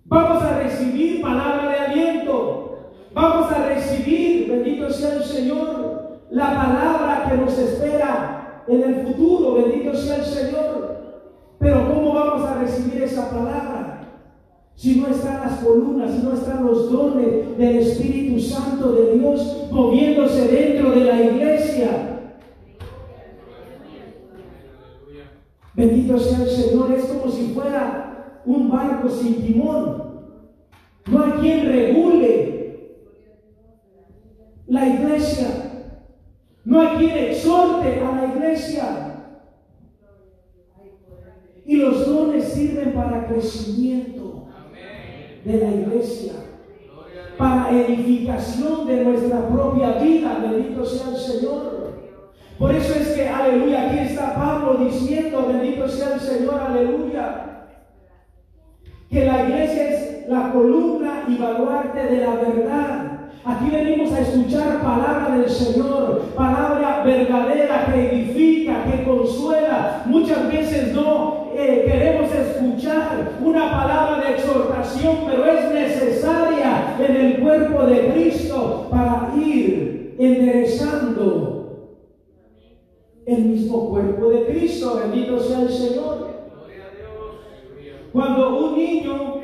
Vamos 0.04 0.42
a 0.42 0.58
recibir 0.58 1.22
palabra 1.22 1.68
de 1.70 1.78
aliento. 1.78 2.92
Vamos 3.12 3.50
a 3.52 3.68
recibir, 3.68 4.48
bendito 4.48 4.83
sea 4.94 5.14
el 5.14 5.24
Señor, 5.24 6.20
la 6.30 6.46
palabra 6.46 7.26
que 7.28 7.36
nos 7.36 7.58
espera 7.58 8.62
en 8.66 8.82
el 8.82 9.06
futuro, 9.06 9.54
bendito 9.54 9.94
sea 9.94 10.16
el 10.16 10.24
Señor. 10.24 10.96
Pero 11.58 11.88
¿cómo 11.92 12.14
vamos 12.14 12.48
a 12.48 12.60
recibir 12.60 13.02
esa 13.02 13.30
palabra? 13.30 14.00
Si 14.74 15.00
no 15.00 15.08
están 15.08 15.40
las 15.40 15.60
columnas, 15.60 16.12
si 16.12 16.22
no 16.22 16.34
están 16.34 16.64
los 16.64 16.90
dones 16.90 17.56
del 17.56 17.76
Espíritu 17.76 18.40
Santo 18.40 18.92
de 18.92 19.18
Dios 19.18 19.68
moviéndose 19.70 20.48
dentro 20.48 20.90
de 20.90 21.04
la 21.04 21.22
iglesia. 21.22 22.10
Bendito 25.74 26.18
sea 26.18 26.42
el 26.42 26.48
Señor, 26.48 26.92
es 26.92 27.04
como 27.06 27.30
si 27.30 27.48
fuera 27.48 28.40
un 28.44 28.68
barco 28.68 29.08
sin 29.08 29.42
timón. 29.42 30.04
No 31.06 31.24
hay 31.24 31.32
quien 31.40 31.66
regule 31.66 32.53
la 34.74 34.88
iglesia. 34.88 35.48
No 36.64 36.80
hay 36.80 36.96
quien 36.96 37.16
exhorte 37.16 38.00
a 38.00 38.16
la 38.16 38.34
iglesia. 38.34 38.84
Y 41.64 41.76
los 41.76 42.06
dones 42.06 42.44
sirven 42.44 42.92
para 42.92 43.26
crecimiento 43.26 44.48
de 45.44 45.58
la 45.58 45.70
iglesia, 45.70 46.32
para 47.38 47.70
edificación 47.70 48.86
de 48.86 49.04
nuestra 49.04 49.48
propia 49.48 49.92
vida. 49.92 50.38
Bendito 50.42 50.84
sea 50.84 51.10
el 51.10 51.16
Señor. 51.16 51.94
Por 52.58 52.74
eso 52.74 52.94
es 52.98 53.08
que, 53.12 53.28
aleluya, 53.28 53.86
aquí 53.86 53.98
está 54.00 54.34
Pablo 54.34 54.84
diciendo, 54.84 55.46
bendito 55.46 55.88
sea 55.88 56.14
el 56.14 56.20
Señor, 56.20 56.60
aleluya, 56.60 57.68
que 59.10 59.24
la 59.24 59.44
iglesia 59.44 59.90
es 59.90 60.28
la 60.28 60.52
columna 60.52 61.24
y 61.28 61.36
baluarte 61.36 62.02
de 62.04 62.18
la 62.18 62.34
verdad. 62.36 63.13
Aquí 63.46 63.68
venimos 63.68 64.10
a 64.10 64.20
escuchar 64.20 64.80
palabra 64.80 65.36
del 65.36 65.50
Señor, 65.50 66.22
palabra 66.34 67.02
verdadera 67.04 67.92
que 67.92 68.10
edifica, 68.10 68.84
que 68.84 69.04
consuela. 69.04 70.02
Muchas 70.06 70.50
veces 70.50 70.94
no 70.94 71.50
eh, 71.54 71.84
queremos 71.86 72.32
escuchar 72.32 73.32
una 73.44 73.70
palabra 73.70 74.24
de 74.24 74.34
exhortación, 74.36 75.18
pero 75.26 75.44
es 75.44 75.70
necesaria 75.74 76.96
en 76.98 77.16
el 77.16 77.40
cuerpo 77.40 77.84
de 77.84 78.12
Cristo 78.12 78.88
para 78.90 79.34
ir 79.36 80.16
enderezando 80.18 82.00
el 83.26 83.44
mismo 83.44 83.90
cuerpo 83.90 84.30
de 84.30 84.46
Cristo. 84.46 85.02
Bendito 85.02 85.38
sea 85.38 85.60
el 85.60 85.68
Señor. 85.68 86.28
Cuando 88.10 88.58
un 88.58 88.78
niño 88.78 89.40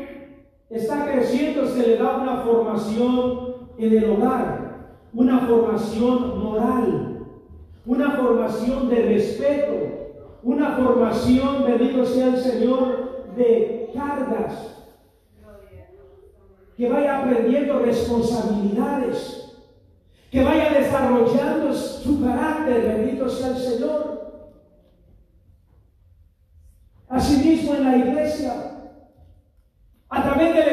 está 0.71 1.05
creciendo, 1.05 1.67
se 1.67 1.87
le 1.87 1.97
da 1.97 2.17
una 2.17 2.37
formación 2.39 3.50
en 3.87 3.97
el 3.97 4.11
hogar, 4.11 4.97
una 5.13 5.41
formación 5.41 6.43
moral, 6.43 7.27
una 7.87 8.11
formación 8.13 8.89
de 8.89 9.03
respeto, 9.03 9.73
una 10.43 10.73
formación, 10.73 11.65
bendito 11.65 12.05
sea 12.05 12.29
el 12.29 12.37
Señor, 12.39 13.35
de 13.37 13.91
cargas, 13.95 14.77
que 16.77 16.89
vaya 16.89 17.19
aprendiendo 17.19 17.81
responsabilidades 17.81 19.41
que 20.31 20.45
vaya 20.45 20.71
desarrollando 20.71 21.75
su 21.75 22.23
carácter, 22.23 22.83
bendito 22.83 23.29
sea 23.29 23.49
el 23.49 23.57
Señor. 23.57 24.21
Asimismo 27.09 27.75
en 27.75 27.85
la 27.85 27.97
iglesia, 27.97 28.53
a 30.09 30.23
través 30.23 30.55
del 30.55 30.69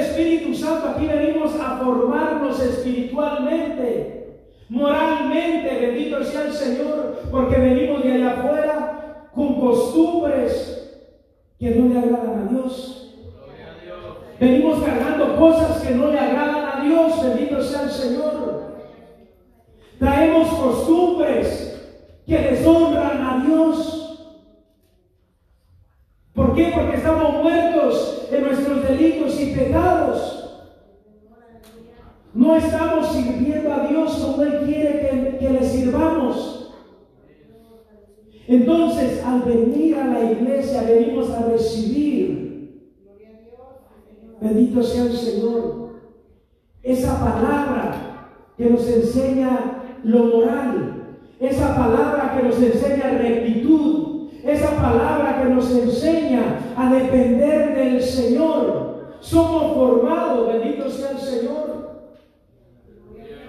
Aquí 0.68 1.08
venimos 1.08 1.56
a 1.60 1.78
formarnos 1.78 2.60
espiritualmente, 2.60 4.42
moralmente, 4.68 5.80
bendito 5.80 6.24
sea 6.26 6.48
el 6.48 6.54
Señor, 6.54 7.22
porque 7.32 7.58
venimos 7.58 8.04
de 8.04 8.14
allá 8.14 8.32
afuera 8.32 9.30
con 9.34 9.62
costumbres 9.62 11.00
que 11.58 11.70
no 11.72 11.88
le 11.88 12.00
agradan 12.00 12.48
a 12.48 12.52
Dios. 12.52 13.16
Venimos 14.40 14.84
cargando 14.84 15.38
cosas 15.38 15.82
que 15.82 15.96
no 15.96 16.12
le 16.12 16.20
agradan 16.20 16.66
a 16.66 16.84
Dios, 16.84 17.24
bendito 17.24 17.62
sea 17.62 17.84
el 17.84 17.92
Señor. 17.92 18.74
Traemos 20.00 20.50
costumbres 20.50 21.92
que 22.26 22.38
deshonran 22.38 23.22
a 23.22 23.46
Dios. 23.46 24.44
¿Por 26.34 26.54
qué? 26.54 26.72
Porque 26.76 26.98
estamos 26.98 27.42
muertos 27.42 28.28
en 28.32 28.44
nuestros 28.44 28.84
delitos 28.84 29.40
y 29.40 29.56
pecados. 29.56 30.37
No 32.38 32.56
estamos 32.56 33.14
sirviendo 33.14 33.74
a 33.74 33.88
Dios 33.88 34.16
como 34.18 34.44
Él 34.44 34.62
quiere 34.64 35.38
que, 35.40 35.50
le 35.50 35.64
sirvamos. 35.64 36.72
Entonces, 38.48 39.26
al 39.26 39.42
venir 39.42 39.96
a 39.96 40.06
la 40.06 40.32
iglesia, 40.32 40.84
venimos 40.84 41.32
a 41.32 41.48
recibir. 41.48 42.94
Bendito 44.40 44.84
sea 44.84 45.06
el 45.06 45.18
Señor. 45.18 45.90
Esa 46.84 47.20
palabra 47.20 48.54
que 48.56 48.70
nos 48.70 48.88
enseña 48.88 49.82
lo 50.04 50.26
moral, 50.26 51.18
esa 51.40 51.76
palabra 51.76 52.38
que 52.38 52.48
nos 52.48 52.62
enseña 52.62 53.18
rectitud, 53.18 54.30
esa 54.44 54.76
palabra 54.76 55.42
que 55.42 55.50
nos 55.50 55.72
enseña 55.72 56.60
a 56.78 56.94
depender 56.94 57.76
del 57.76 58.04
Señor. 58.04 59.16
Somos 59.22 59.74
formados, 59.74 60.54
bendito 60.54 60.88
sea 60.88 61.12
el 61.12 61.18
Señor. 61.18 61.97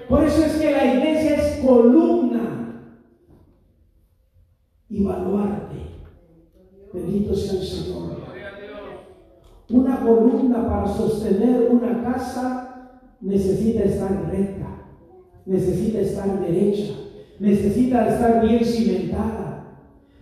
Por 0.08 0.24
eso 0.24 0.44
es 0.44 0.52
que 0.56 0.70
la 0.70 0.94
iglesia 0.94 1.36
es 1.36 1.64
columna 1.64 2.82
y 4.88 5.04
baluarte. 5.04 5.76
Bendito 6.92 7.34
sea 7.34 7.60
el 7.60 7.66
Señor. 7.66 8.18
Una 9.70 10.00
columna 10.00 10.66
para 10.66 10.88
sostener 10.88 11.68
una 11.70 12.02
casa 12.02 13.00
necesita 13.20 13.82
estar 13.84 14.30
recta 14.30 14.68
necesita 15.48 16.00
estar 16.00 16.40
derecha, 16.40 16.92
necesita 17.40 18.06
estar 18.06 18.46
bien 18.46 18.62
cimentada, 18.62 19.64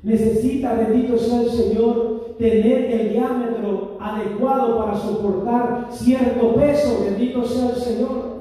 necesita, 0.03 0.75
bendito 0.75 1.18
sea 1.18 1.42
el 1.42 1.51
Señor, 1.51 2.37
tener 2.38 2.92
el 2.92 3.12
diámetro 3.12 3.99
adecuado 4.01 4.79
para 4.79 4.96
soportar 4.96 5.88
cierto 5.90 6.55
peso, 6.55 7.05
bendito 7.05 7.44
sea 7.44 7.70
el 7.70 7.77
Señor. 7.77 8.36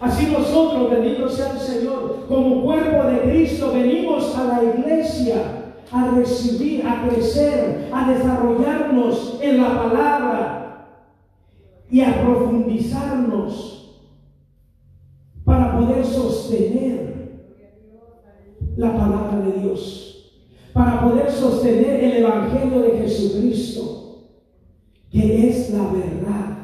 Así 0.00 0.26
nosotros, 0.26 0.90
bendito 0.90 1.28
sea 1.28 1.52
el 1.52 1.58
Señor, 1.58 2.26
como 2.28 2.62
cuerpo 2.62 3.06
de 3.08 3.20
Cristo, 3.20 3.72
venimos 3.72 4.36
a 4.36 4.44
la 4.44 4.64
iglesia 4.64 5.74
a 5.90 6.10
recibir, 6.10 6.86
a 6.86 7.08
crecer, 7.08 7.88
a 7.92 8.10
desarrollarnos 8.12 9.38
en 9.40 9.62
la 9.62 9.82
palabra 9.82 10.88
y 11.90 12.00
a 12.00 12.22
profundizarnos 12.22 13.76
para 15.44 15.78
poder 15.78 16.04
sostener 16.04 17.06
la 18.76 18.96
palabra 18.96 19.38
de 19.46 19.60
Dios, 19.60 20.32
para 20.72 21.00
poder 21.00 21.30
sostener 21.30 22.04
el 22.04 22.24
Evangelio 22.24 22.80
de 22.80 22.98
Jesucristo, 22.98 24.26
que 25.10 25.48
es 25.48 25.70
la 25.70 25.84
verdad, 25.84 26.55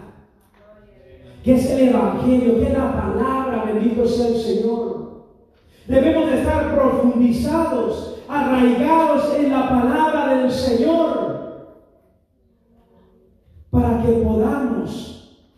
que 1.43 1.55
es 1.55 1.71
el 1.71 1.89
Evangelio, 1.89 2.59
que 2.59 2.69
es 2.69 2.73
la 2.73 2.93
palabra, 2.93 3.65
bendito 3.65 4.07
sea 4.07 4.29
el 4.29 4.37
Señor. 4.37 5.27
Debemos 5.89 6.31
de 6.31 6.39
estar 6.39 6.75
profundizados, 6.75 8.21
arraigados 8.29 9.35
en 9.37 9.51
la 9.51 9.69
palabra 9.69 10.37
del 10.37 10.51
Señor, 10.51 11.83
para 13.71 14.03
que 14.03 14.13
podamos 14.13 15.49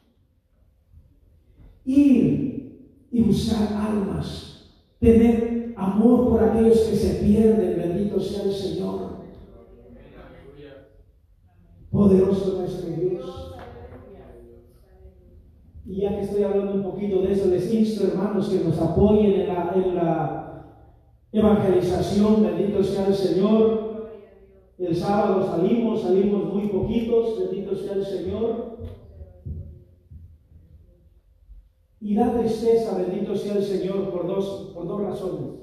ir 1.84 3.06
y 3.10 3.22
buscar 3.22 3.68
almas, 3.74 4.70
tener 4.98 5.74
amor 5.76 6.30
por 6.30 6.44
aquellos 6.44 6.78
que 6.80 6.96
se 6.96 7.14
pierden, 7.16 7.76
bendito 7.76 8.18
sea 8.18 8.44
el 8.44 8.52
Señor. 8.52 9.14
Poderoso 11.90 12.58
nuestro 12.58 12.90
Dios. 12.90 13.43
Y 15.86 16.00
ya 16.00 16.16
que 16.16 16.22
estoy 16.22 16.42
hablando 16.42 16.74
un 16.74 16.82
poquito 16.82 17.20
de 17.20 17.32
eso, 17.32 17.48
les 17.48 17.72
insto 17.72 18.06
hermanos 18.06 18.48
que 18.48 18.64
nos 18.64 18.78
apoyen 18.78 19.40
en 19.40 19.48
la, 19.48 19.72
en 19.74 19.94
la 19.94 20.44
evangelización, 21.30 22.42
bendito 22.42 22.82
sea 22.82 23.08
el 23.08 23.14
Señor. 23.14 23.84
El 24.78 24.96
sábado 24.96 25.46
salimos, 25.46 26.02
salimos 26.02 26.52
muy 26.52 26.68
poquitos, 26.68 27.38
bendito 27.38 27.76
sea 27.76 27.94
el 27.94 28.04
Señor. 28.04 28.78
Y 32.00 32.14
da 32.14 32.38
tristeza, 32.38 32.96
bendito 32.98 33.36
sea 33.36 33.56
el 33.56 33.62
Señor, 33.62 34.10
por 34.10 34.26
dos, 34.26 34.72
por 34.74 34.86
dos 34.86 35.00
razones. 35.02 35.60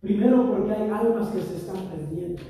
Primero, 0.00 0.48
porque 0.48 0.72
hay 0.72 0.88
almas 0.88 1.28
que 1.28 1.40
se 1.40 1.56
están 1.56 1.88
perdiendo. 1.88 2.42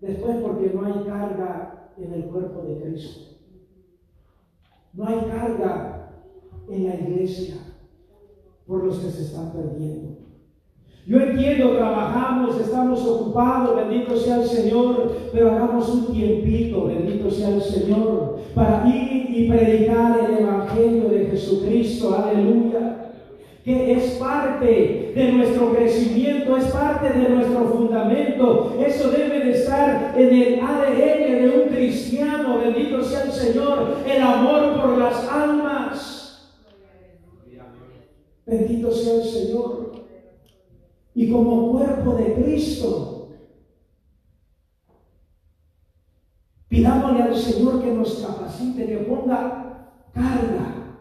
Después, 0.00 0.36
porque 0.42 0.70
no 0.74 0.84
hay 0.84 1.04
carga 1.04 1.92
en 1.96 2.12
el 2.14 2.24
cuerpo 2.24 2.62
de 2.62 2.80
Cristo. 2.80 3.29
No 4.92 5.06
hay 5.06 5.20
carga 5.30 6.12
en 6.68 6.88
la 6.88 6.94
iglesia. 6.94 7.56
por 8.66 8.84
los 8.84 9.00
que 9.00 9.10
se 9.10 9.22
están 9.22 9.52
perdiendo. 9.52 10.16
Yo 11.04 11.18
entiendo, 11.18 11.76
trabajamos, 11.76 12.60
estamos 12.60 13.04
ocupados, 13.04 13.74
bendito 13.74 14.16
sea 14.16 14.36
el 14.36 14.48
Señor, 14.48 15.10
pero 15.32 15.50
hagamos 15.50 15.88
un 15.88 16.12
tiempito, 16.12 16.84
bendito 16.84 17.28
sea 17.32 17.48
el 17.48 17.62
Señor, 17.62 18.38
para 18.54 18.86
ir 18.86 19.26
y 19.28 19.48
predicar 19.48 20.20
el 20.20 20.38
Evangelio 20.44 21.08
de 21.08 21.26
Jesucristo, 21.26 22.14
aleluya 22.14 22.99
es 23.72 24.12
parte 24.12 25.12
de 25.14 25.32
nuestro 25.32 25.74
crecimiento, 25.74 26.56
es 26.56 26.64
parte 26.66 27.10
de 27.10 27.28
nuestro 27.28 27.64
fundamento. 27.66 28.76
Eso 28.84 29.10
debe 29.10 29.40
de 29.40 29.52
estar 29.52 30.14
en 30.16 30.28
el 30.28 30.60
ADN 30.60 31.42
de 31.42 31.62
un 31.62 31.68
cristiano, 31.74 32.58
bendito 32.58 33.02
sea 33.02 33.24
el 33.24 33.32
Señor, 33.32 33.96
el 34.06 34.22
amor 34.22 34.80
por 34.80 34.98
las 34.98 35.28
almas. 35.28 36.50
Bendito 38.46 38.90
sea 38.90 39.14
el 39.14 39.24
Señor. 39.24 39.92
Y 41.14 41.30
como 41.30 41.72
cuerpo 41.72 42.14
de 42.14 42.34
Cristo, 42.34 43.28
pidámosle 46.68 47.22
al 47.22 47.36
Señor 47.36 47.82
que 47.82 47.92
nos 47.92 48.14
capacite, 48.14 48.86
que 48.86 48.96
ponga 48.98 49.70
carga 50.12 50.96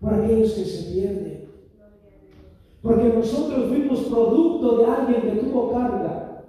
por 0.00 0.14
aquellos 0.14 0.52
que 0.52 0.64
se 0.64 0.92
pierden. 0.92 1.43
Porque 2.84 3.04
nosotros 3.04 3.70
fuimos 3.70 4.00
producto 4.00 4.76
de 4.76 4.84
alguien 4.84 5.22
que 5.22 5.40
tuvo 5.40 5.72
carga, 5.72 6.44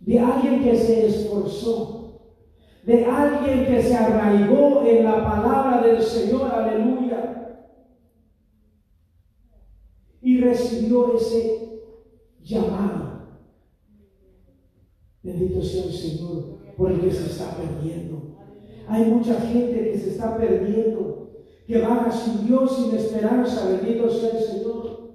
de 0.00 0.18
alguien 0.18 0.64
que 0.64 0.76
se 0.76 1.06
esforzó, 1.06 2.18
de 2.82 3.04
alguien 3.04 3.66
que 3.66 3.80
se 3.80 3.94
arraigó 3.94 4.82
en 4.84 5.04
la 5.04 5.24
palabra 5.24 5.80
del 5.80 6.02
Señor, 6.02 6.50
aleluya, 6.50 7.68
y 10.20 10.40
recibió 10.40 11.16
ese 11.18 11.78
llamado. 12.42 13.28
Bendito 15.22 15.62
sea 15.62 15.84
el 15.84 15.92
Señor 15.92 16.58
por 16.76 16.90
el 16.90 17.00
que 17.00 17.12
se 17.12 17.26
está 17.26 17.56
perdiendo. 17.56 18.38
Hay 18.88 19.04
mucha 19.04 19.40
gente 19.40 19.92
que 19.92 19.98
se 20.00 20.10
está 20.10 20.36
perdiendo 20.36 21.23
que 21.66 21.78
van 21.78 22.12
sin 22.12 22.46
Dios, 22.46 22.76
sin 22.76 22.94
esperanza, 22.94 23.68
bendito 23.68 24.08
sea 24.08 24.30
el 24.30 24.44
Señor. 24.44 25.14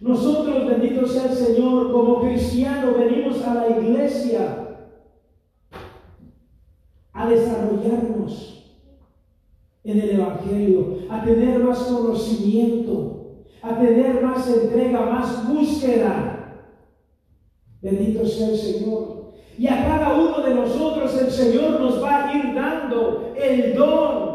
Nosotros, 0.00 0.66
bendito 0.66 1.06
sea 1.06 1.24
el 1.24 1.36
Señor, 1.36 1.90
como 1.90 2.20
cristianos 2.20 2.96
venimos 2.96 3.42
a 3.42 3.54
la 3.54 3.68
iglesia 3.68 4.68
a 7.12 7.28
desarrollarnos 7.28 8.58
en 9.82 10.00
el 10.00 10.10
Evangelio, 10.10 10.98
a 11.10 11.24
tener 11.24 11.58
más 11.58 11.78
conocimiento, 11.80 13.42
a 13.60 13.76
tener 13.76 14.22
más 14.22 14.48
entrega, 14.48 15.00
más 15.00 15.48
búsqueda. 15.48 16.64
Bendito 17.82 18.24
sea 18.24 18.50
el 18.50 18.56
Señor. 18.56 19.32
Y 19.58 19.66
a 19.66 19.84
cada 19.88 20.14
uno 20.14 20.40
de 20.40 20.54
nosotros 20.54 21.20
el 21.20 21.30
Señor 21.32 21.80
nos 21.80 22.00
va 22.00 22.28
a 22.28 22.36
ir 22.36 22.54
dando 22.54 23.32
el 23.36 23.74
don 23.74 24.27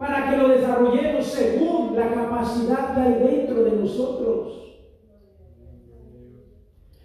para 0.00 0.30
que 0.30 0.36
lo 0.38 0.48
desarrollemos 0.48 1.26
según 1.26 1.94
la 1.94 2.10
capacidad 2.14 2.94
que 2.94 3.00
hay 3.02 3.14
dentro 3.22 3.64
de 3.64 3.72
nosotros. 3.72 4.78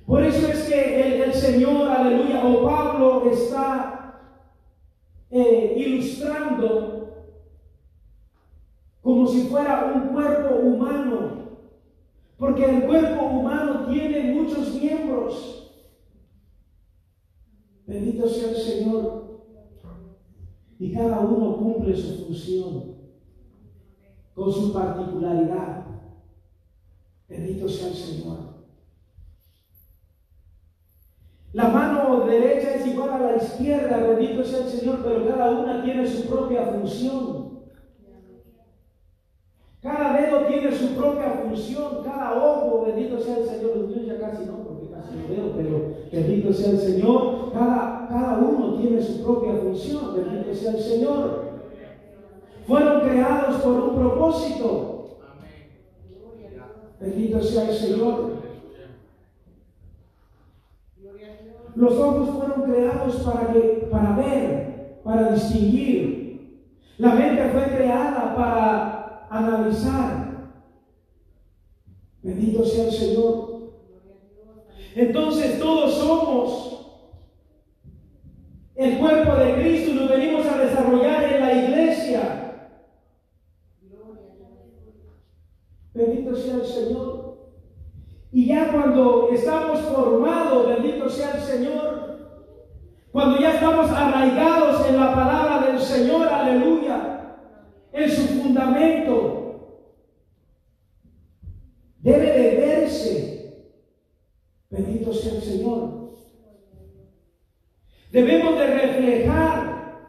Por 0.05 0.23
eso 0.23 0.47
es 0.47 0.69
que 0.69 1.23
el, 1.23 1.34
Señor, 1.34 1.89
aleluya, 1.89 2.45
o 2.45 2.65
Pablo 2.65 3.29
está 3.29 4.21
eh, 5.29 5.73
ilustrando 5.75 7.34
como 9.01 9.27
si 9.27 9.41
fuera 9.41 9.91
un 9.93 10.13
cuerpo 10.13 10.55
humano, 10.55 11.49
porque 12.38 12.63
el 12.63 12.84
cuerpo 12.86 13.25
humano 13.25 13.88
tiene 13.89 14.31
muchos 14.31 14.73
miembros. 14.73 15.69
Bendito 17.86 18.25
sea 18.29 18.51
el 18.51 18.55
Señor 18.55 19.24
y 20.77 20.91
cada 20.91 21.19
uno 21.21 21.57
cumple 21.57 21.95
su 21.95 22.25
función 22.25 22.95
con 24.33 24.51
su 24.51 24.73
particularidad. 24.73 25.85
Bendito 27.27 27.67
sea 27.67 27.88
el 27.88 27.95
Señor. 27.95 28.55
La 31.53 31.69
mano 31.69 32.25
derecha 32.25 32.75
es 32.75 32.85
igual 32.88 33.11
a 33.11 33.19
la 33.19 33.38
izquierda, 33.38 33.97
bendito 33.97 34.43
sea 34.43 34.65
el 34.65 34.69
Señor, 34.69 34.99
pero 35.03 35.25
cada 35.25 35.51
una 35.51 35.83
tiene 35.83 36.05
su 36.05 36.27
propia 36.27 36.65
función. 36.65 37.45
Cada 39.81 40.19
dedo 40.19 40.47
tiene 40.47 40.75
su 40.75 40.95
propia 40.95 41.29
función, 41.43 42.03
cada 42.03 42.43
ojo, 42.43 42.85
bendito 42.85 43.19
sea 43.19 43.38
el 43.38 43.45
Señor. 43.45 43.77
Los 43.77 44.05
ya 44.05 44.19
casi 44.19 44.45
no, 44.45 44.63
porque 44.63 44.89
casi 44.89 45.15
lo 45.15 45.27
veo, 45.29 45.53
pero 45.55 45.93
bendito 46.11 46.51
sea 46.51 46.71
el 46.71 46.79
Señor. 46.79 47.51
Cada, 47.53 47.94
cada 48.15 48.38
uno 48.38 48.75
tiene 48.80 49.01
su 49.01 49.21
propia 49.21 49.56
función, 49.56 50.15
bendito 50.15 50.56
sea 50.56 50.71
el 50.71 50.80
Señor. 50.80 51.43
Fueron 52.65 53.01
creados 53.01 53.62
por 53.62 53.73
un 53.73 53.95
propósito. 53.95 55.17
Bendito 56.97 57.43
sea 57.43 57.69
el 57.69 57.75
Señor. 57.75 58.36
Los 61.75 61.93
ojos 61.95 62.30
fueron 62.30 62.71
creados 62.71 63.15
para, 63.17 63.51
que, 63.51 63.89
para 63.91 64.15
ver, 64.15 65.01
para 65.04 65.32
distinguir. 65.34 66.71
La 66.97 67.15
mente 67.15 67.49
fue 67.49 67.63
creada 67.63 68.34
para 68.34 69.28
analizar. 69.30 70.54
Bendito 72.23 72.63
sea 72.63 72.86
el 72.86 72.91
Señor. 72.93 73.73
Entonces 74.95 75.60
todos 75.60 75.95
somos 75.95 76.74
el 78.86 79.00
cuerpo 79.00 79.36
de 79.36 79.54
Cristo 79.56 79.93
nos 79.93 80.10
venimos 80.10 80.45
a 80.45 80.58
desarrollar 80.60 81.24
en 81.24 81.41
la 81.41 81.54
iglesia. 81.54 82.41
Bendito 85.93 86.36
sea 86.36 86.56
el 86.56 86.65
Señor. 86.65 87.38
Y 88.32 88.48
ya 88.48 88.71
cuando 88.71 89.30
estamos 89.32 89.80
formados, 89.80 90.67
bendito 90.67 91.10
sea 91.10 91.32
el 91.36 91.41
Señor, 91.41 92.06
cuando 93.12 93.39
ya 93.39 93.54
estamos 93.54 93.89
arraigados 93.89 94.89
en 94.89 95.00
la 95.00 95.15
palabra 95.15 95.67
del 95.67 95.80
Señor, 95.80 96.28
aleluya, 96.28 97.38
en 97.93 98.12
su 98.12 98.24
fundamento, 98.24 99.82
debe 102.00 102.26
de 102.26 102.56
verse. 102.58 103.71
Bendito 104.69 105.13
sea 105.13 105.36
el 105.36 105.41
Señor. 105.41 105.94
Debemos 108.15 108.58
de 108.58 108.67
reflejar 108.67 110.08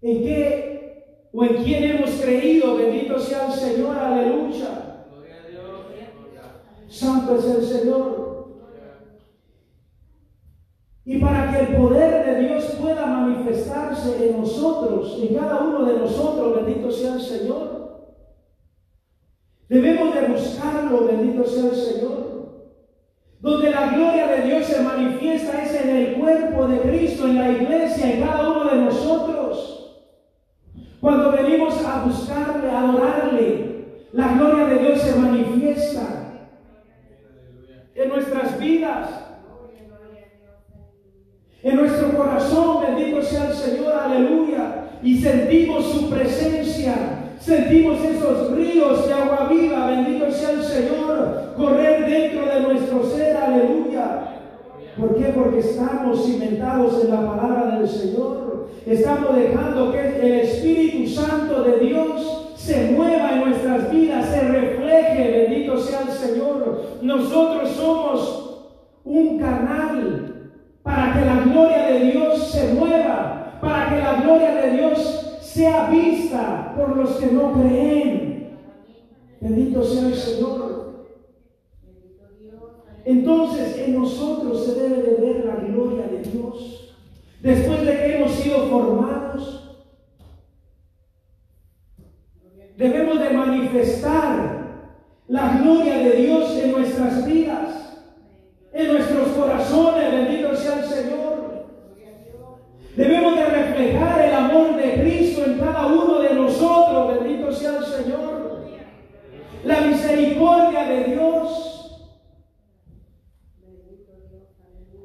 en 0.00 0.22
qué 0.22 1.28
o 1.34 1.44
en 1.44 1.62
quién 1.62 1.84
hemos 1.84 2.12
creído. 2.12 2.76
Bendito 2.76 3.18
sea 3.20 3.48
el 3.48 3.52
Señor. 3.52 3.94
Aleluya. 3.94 5.04
Santo 6.88 7.36
es 7.36 7.44
el 7.44 7.62
Señor. 7.62 8.56
Y 11.04 11.18
para 11.18 11.52
que 11.52 11.60
el 11.66 11.76
poder 11.76 12.24
de 12.24 12.40
Dios 12.40 12.64
pueda 12.80 13.04
manifestarse 13.04 14.30
en 14.30 14.40
nosotros, 14.40 15.18
en 15.20 15.36
cada 15.36 15.62
uno 15.62 15.84
de 15.84 15.98
nosotros, 15.98 16.64
bendito 16.64 16.90
sea 16.90 17.16
el 17.16 17.20
Señor. 17.20 18.16
Debemos 19.68 20.14
de 20.14 20.28
buscarlo, 20.28 21.06
bendito 21.06 21.44
sea 21.44 21.66
el 21.66 21.76
Señor. 21.76 22.25
Donde 23.40 23.70
la 23.70 23.88
gloria 23.88 24.26
de 24.28 24.42
Dios 24.42 24.66
se 24.66 24.82
manifiesta 24.82 25.62
es 25.62 25.74
en 25.82 25.90
el 25.90 26.14
cuerpo 26.14 26.66
de 26.66 26.80
Cristo, 26.80 27.26
en 27.26 27.38
la 27.38 27.50
iglesia, 27.50 28.12
en 28.12 28.20
cada 28.24 28.50
uno 28.50 28.64
de 28.70 28.76
nosotros. 28.76 30.02
Cuando 31.00 31.32
venimos 31.32 31.84
a 31.84 32.04
buscarle, 32.04 32.70
a 32.70 32.80
adorarle, 32.80 34.06
la 34.12 34.28
gloria 34.34 34.66
de 34.66 34.78
Dios 34.78 35.00
se 35.00 35.16
manifiesta 35.16 36.32
en 37.94 38.08
nuestras 38.08 38.58
vidas 38.58 39.26
en 41.66 41.74
nuestro 41.74 42.16
corazón, 42.16 42.80
bendito 42.80 43.20
sea 43.20 43.48
el 43.48 43.54
Señor, 43.54 43.92
aleluya, 43.92 44.98
y 45.02 45.18
sentimos 45.18 45.84
su 45.86 46.08
presencia, 46.08 46.94
sentimos 47.46 48.04
esos 48.04 48.50
ríos 48.56 49.06
de 49.06 49.12
agua 49.12 49.48
viva, 49.48 49.86
bendito 49.86 50.32
sea 50.32 50.50
el 50.50 50.64
Señor, 50.64 51.52
correr 51.56 52.04
dentro 52.04 52.44
de 52.44 52.60
nuestro 52.60 53.04
ser, 53.04 53.36
aleluya. 53.36 54.32
¿Por 54.98 55.14
qué? 55.14 55.26
Porque 55.26 55.60
estamos 55.60 56.24
cimentados 56.24 57.04
en 57.04 57.10
la 57.10 57.24
palabra 57.24 57.78
del 57.78 57.88
Señor. 57.88 58.66
Estamos 58.84 59.36
dejando 59.36 59.92
que 59.92 60.26
el 60.26 60.40
Espíritu 60.40 61.08
Santo 61.08 61.62
de 61.62 61.78
Dios 61.78 62.54
se 62.56 62.90
mueva 62.90 63.34
en 63.34 63.50
nuestras 63.50 63.92
vidas, 63.92 64.26
se 64.28 64.40
refleje, 64.40 65.46
bendito 65.46 65.78
sea 65.78 66.00
el 66.00 66.12
Señor. 66.12 66.82
Nosotros 67.00 67.70
somos 67.70 68.70
un 69.04 69.38
canal 69.38 70.50
para 70.82 71.12
que 71.12 71.24
la 71.24 71.40
gloria 71.42 71.86
de 71.86 72.00
Dios 72.10 72.50
se 72.50 72.74
mueva, 72.74 73.58
para 73.60 73.88
que 73.88 73.98
la 73.98 74.20
gloria 74.22 74.54
de 74.54 74.70
Dios 74.72 75.25
sea 75.56 75.88
vista 75.88 76.74
por 76.76 76.94
los 76.94 77.16
que 77.16 77.26
no 77.28 77.54
creen. 77.54 78.58
Bendito 79.40 79.82
sea 79.82 80.08
el 80.08 80.14
Señor. 80.14 81.06
Entonces 83.06 83.78
en 83.78 83.94
nosotros 83.94 84.66
se 84.66 84.74
debe 84.74 85.02
de 85.02 85.14
ver 85.14 85.44
la 85.46 85.56
gloria 85.56 86.08
de 86.08 86.22
Dios. 86.22 86.94
Después 87.40 87.86
de 87.86 87.92
que 87.92 88.16
hemos 88.16 88.32
sido 88.32 88.66
formados, 88.66 89.78
debemos 92.76 93.18
de 93.18 93.30
manifestar 93.30 94.66
la 95.28 95.58
gloria 95.58 95.98
de 95.98 96.10
Dios 96.16 96.50
en 96.58 96.72
nuestras 96.72 97.26
vidas, 97.26 97.98
en 98.74 98.92
nuestros 98.92 99.28
corazones, 99.28 100.12
bendito 100.12 100.54
sea 100.54 100.80
el 100.80 100.84
Señor. 100.84 101.25
Debemos 102.96 103.36
de 103.36 103.44
reflejar 103.44 104.20
el 104.22 104.34
amor 104.34 104.74
de 104.76 104.94
Cristo 105.02 105.44
en 105.44 105.58
cada 105.58 105.86
uno 105.86 106.18
de 106.18 106.34
nosotros, 106.34 107.20
bendito 107.20 107.52
sea 107.52 107.76
el 107.76 107.84
Señor. 107.84 108.64
La 109.64 109.82
misericordia 109.82 110.86
de 110.86 111.04
Dios 111.04 111.66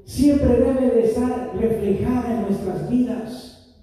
siempre 0.05 0.55
debe 0.55 0.89
de 0.91 1.03
estar 1.03 1.51
reflejada 1.57 2.31
en 2.31 2.41
nuestras 2.43 2.89
vidas. 2.89 3.75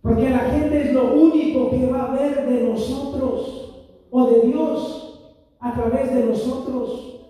Porque 0.00 0.30
la 0.30 0.50
gente 0.50 0.82
es 0.82 0.92
lo 0.92 1.14
único 1.14 1.70
que 1.70 1.86
va 1.86 2.04
a 2.04 2.14
ver 2.14 2.46
de 2.46 2.62
nosotros 2.62 4.06
o 4.10 4.26
de 4.30 4.40
Dios 4.46 5.34
a 5.58 5.74
través 5.74 6.14
de 6.14 6.26
nosotros. 6.26 7.22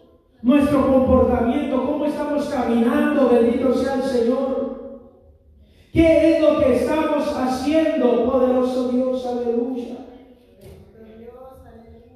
Nuestro 0.42 0.92
comportamiento, 0.92 1.86
cómo 1.86 2.04
estamos 2.04 2.44
caminando, 2.46 3.30
bendito 3.30 3.72
sea 3.72 3.94
el 3.94 4.02
Señor. 4.02 4.63
¿Qué 5.94 6.34
es 6.34 6.42
lo 6.42 6.58
que 6.58 6.74
estamos 6.74 7.28
haciendo, 7.28 8.28
poderoso 8.28 8.88
Dios? 8.88 9.24
Aleluya. 9.24 9.96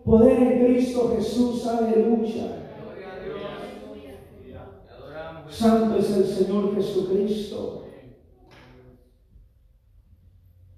Poder 0.04 0.42
en 0.42 0.64
Cristo 0.64 1.12
Jesús, 1.14 1.64
aleluya. 1.64 2.64
Santo 5.48 5.96
es 5.96 6.10
el 6.10 6.24
Señor 6.24 6.74
Jesucristo. 6.74 7.84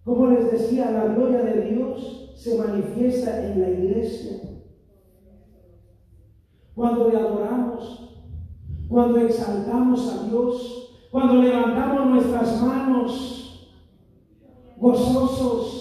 Como 0.05 0.27
les 0.27 0.53
decía, 0.53 0.91
la 0.91 1.07
gloria 1.07 1.41
de 1.41 1.71
Dios 1.71 2.35
se 2.37 2.59
manifiesta 2.59 3.47
en 3.47 3.63
la 3.63 3.71
iglesia. 3.71 4.41
Cuando 6.75 7.09
le 7.09 7.17
adoramos, 7.17 8.15
cuando 8.91 9.21
exaltamos 9.21 10.07
a 10.13 10.29
Dios, 10.29 10.80
cuando 11.11 11.43
levantamos 11.43 12.07
nuestras 12.07 12.63
manos 12.63 13.69
gozosos, 14.77 15.81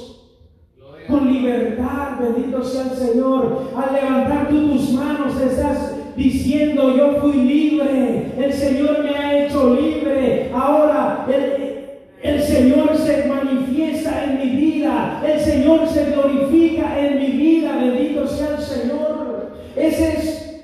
con 1.08 1.32
libertad, 1.32 2.20
bendito 2.20 2.63
sea 2.63 2.84
el 2.84 2.98
Señor. 2.98 3.70
Al 3.76 3.94
levantar 3.94 4.50
tú 4.50 4.70
tus 4.70 4.92
manos 4.92 5.39
estás 5.42 5.96
diciendo, 6.15 6.96
yo 6.96 7.20
fui 7.20 7.34
libre, 7.34 8.34
el 8.38 8.54
Señor 8.54 9.04
me 9.04 9.10
ha 9.10 9.46
hecho 9.46 9.74
libre. 9.74 10.52
Ahora 10.54 11.26
el, 11.28 11.89
el 12.22 12.42
Señor 12.42 12.96
se 12.96 13.26
manifiesta 13.26 14.24
en 14.24 14.38
mi 14.38 14.56
vida, 14.56 15.24
el 15.26 15.39
Señor 15.39 15.88
se 15.88 16.12
glorifica 16.12 17.00
en 17.00 17.20
mi 17.20 17.28
vida, 17.28 17.76
bendito 17.78 18.28
sea 18.28 18.58
el 18.58 18.62
Señor. 18.62 19.52
Esa 19.76 20.13
es 20.13 20.62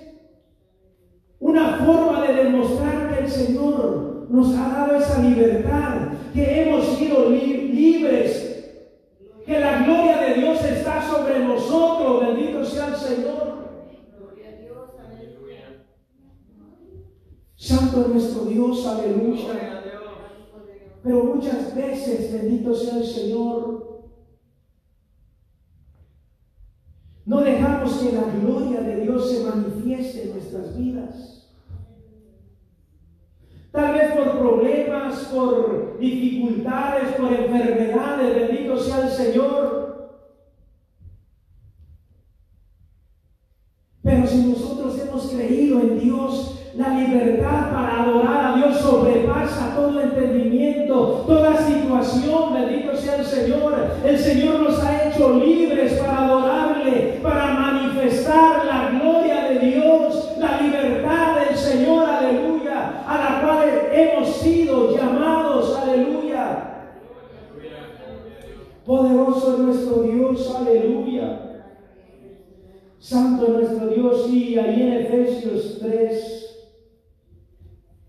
una 1.40 1.78
forma 1.86 2.22
de 2.28 2.44
demostrar 2.44 3.16
que 3.16 3.24
el 3.24 3.30
Señor 3.30 4.25
nos 4.36 4.56
ha 4.56 4.70
dado 4.70 4.96
esa 4.98 5.22
libertad, 5.22 6.10
que 6.34 6.62
hemos 6.64 6.86
sido 6.98 7.30
li- 7.30 7.70
libres 7.70 8.42
que 9.46 9.60
la 9.60 9.84
gloria 9.84 10.18
de 10.18 10.34
Dios 10.42 10.64
está 10.64 11.02
sobre 11.08 11.40
nosotros, 11.46 12.22
bendito 12.28 12.66
sea 12.66 12.88
el 12.88 12.96
Señor. 12.96 13.56
Santo 17.56 18.02
es 18.02 18.08
nuestro 18.10 18.46
Dios, 18.46 18.86
aleluya. 18.86 19.82
Pero 21.04 21.24
muchas 21.24 21.76
veces, 21.76 22.34
bendito 22.34 22.76
sea 22.76 22.98
el 22.98 23.06
Señor, 23.06 24.04
no 27.26 27.42
dejamos 27.42 27.94
que 27.98 28.12
la 28.12 28.24
gloria 28.24 28.82
de 28.82 29.02
Dios 29.02 29.32
se 29.32 29.44
manifieste 29.44 30.24
en 30.24 30.30
nuestras 30.34 30.78
vidas. 30.78 31.35
Tal 33.76 33.94
vez 33.94 34.14
por 34.14 34.38
problemas, 34.40 35.16
por 35.34 35.98
dificultades, 36.00 37.14
por 37.16 37.34
enfermedades, 37.34 38.36
bendito 38.36 38.78
sea 38.78 39.02
el 39.02 39.10
Señor. 39.10 39.86
Pero 44.02 44.28
si 44.28 44.38
nosotros 44.44 44.98
hemos 45.00 45.28
creído 45.28 45.82
en 45.82 46.00
Dios, 46.00 46.62
la 46.76 46.90
libertad 46.90 47.72
para 47.72 48.04
adorar 48.04 48.46
a 48.46 48.56
Dios 48.58 48.80
sobrepasa 48.80 49.76
todo 49.76 50.00
entendimiento, 50.00 51.24
toda 51.26 51.58
situación, 51.58 52.54
bendito 52.54 52.96
sea 52.96 53.16
el 53.16 53.26
Señor. 53.26 53.74
El 54.06 54.18
Señor 54.18 54.60
nos 54.60 54.84
ha 54.84 55.10
hecho 55.10 55.40
libres 55.40 55.94
para 55.94 56.26
adorarle, 56.26 57.20
para 57.24 57.54
manifestar 57.54 58.66
la 58.66 58.90
gloria 58.92 59.50
de 59.50 59.60
Dios, 59.60 60.34
la 60.38 60.62
libertad 60.62 61.36
del 61.48 61.58
Señor, 61.58 62.10
aleluya, 62.10 63.04
a 63.08 63.18
la 63.18 63.42
cual 63.42 63.90
hemos 63.92 64.35
sido 64.46 64.96
llamados, 64.96 65.76
aleluya. 65.76 66.92
Poderoso 68.86 69.54
es 69.54 69.60
nuestro 69.60 70.04
Dios, 70.04 70.56
aleluya. 70.56 71.42
Santo 73.00 73.46
es 73.46 73.54
nuestro 73.54 73.88
Dios, 73.88 74.30
y 74.32 74.58
ahí 74.60 74.82
en 74.84 74.94
Efesios 74.94 75.80
3, 75.80 76.68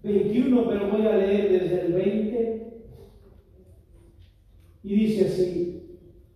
21, 0.02 0.68
pero 0.68 0.90
voy 0.90 1.06
a 1.06 1.16
leer 1.16 1.52
desde 1.52 1.86
el 1.86 1.92
20. 1.94 2.82
Y 4.84 4.94
dice 4.94 5.24
así, 5.24 5.82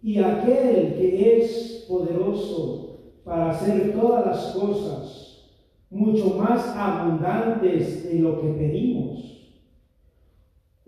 y 0.03 0.19
aquel 0.19 0.95
que 0.95 1.39
es 1.39 1.85
poderoso 1.89 3.01
para 3.23 3.51
hacer 3.51 3.93
todas 3.93 4.27
las 4.27 4.45
cosas 4.55 5.51
mucho 5.91 6.37
más 6.39 6.75
abundantes 6.75 8.05
de 8.05 8.19
lo 8.21 8.41
que 8.41 8.49
pedimos 8.49 9.40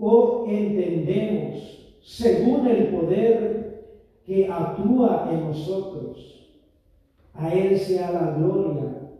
o 0.04 0.44
entendemos, 0.48 1.96
según 2.02 2.66
el 2.66 2.88
poder 2.88 3.84
que 4.26 4.48
actúa 4.48 5.28
en 5.30 5.44
nosotros. 5.44 6.50
A 7.32 7.54
Él 7.54 7.78
sea 7.78 8.10
la 8.10 8.36
gloria 8.36 9.12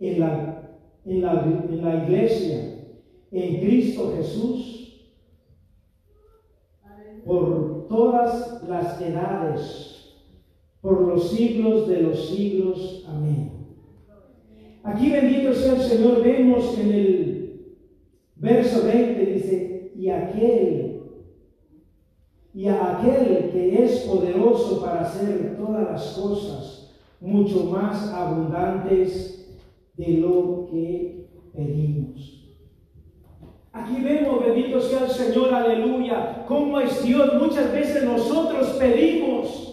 en 0.00 0.20
la, 0.20 0.72
en 1.04 1.20
la, 1.20 1.42
en 1.42 1.84
la 1.84 2.04
iglesia, 2.04 2.78
en 3.30 3.60
Cristo 3.60 4.14
Jesús, 4.16 5.06
por 7.26 7.86
todas 7.86 8.62
las 8.66 8.98
edades, 9.02 10.14
por 10.80 11.02
los 11.02 11.28
siglos 11.30 11.88
de 11.88 12.00
los 12.00 12.30
siglos. 12.30 13.04
Amén. 13.06 13.52
Aquí 14.82 15.10
bendito 15.10 15.52
sea 15.52 15.74
el 15.74 15.82
Señor, 15.82 16.22
vemos 16.22 16.78
en 16.78 16.90
el 16.90 17.76
verso 18.36 18.86
20, 18.86 19.26
dice, 19.26 19.75
y 19.96 20.10
aquel, 20.10 21.02
y 22.52 22.68
a 22.68 22.98
aquel 22.98 23.50
que 23.50 23.84
es 23.84 24.00
poderoso 24.00 24.80
para 24.80 25.00
hacer 25.00 25.56
todas 25.56 25.90
las 25.90 26.06
cosas 26.18 26.96
mucho 27.20 27.64
más 27.64 28.12
abundantes 28.12 29.58
de 29.96 30.18
lo 30.18 30.66
que 30.70 31.28
pedimos. 31.54 32.36
Aquí 33.72 34.00
vemos, 34.02 34.44
bendito 34.44 34.80
sea 34.80 35.04
el 35.04 35.10
Señor, 35.10 35.52
aleluya, 35.52 36.44
cómo 36.46 36.80
es 36.80 37.02
Dios. 37.02 37.34
Muchas 37.34 37.72
veces 37.72 38.04
nosotros 38.04 38.68
pedimos 38.78 39.66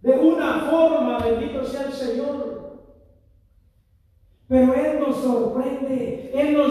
de 0.00 0.12
una 0.12 0.60
forma, 0.70 1.18
bendito 1.18 1.64
sea 1.64 1.86
el 1.86 1.92
Señor. 1.92 2.80
Pero 4.48 4.74
Él 4.74 5.00
nos 5.00 5.16
sorprende, 5.16 6.15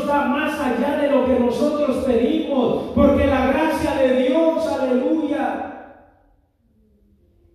Más 0.05 0.59
allá 0.59 0.97
de 1.01 1.11
lo 1.11 1.25
que 1.25 1.39
nosotros 1.39 2.03
pedimos, 2.05 2.91
porque 2.93 3.27
la 3.27 3.47
gracia 3.47 3.95
de 3.95 4.27
Dios, 4.27 4.67
aleluya, 4.67 6.01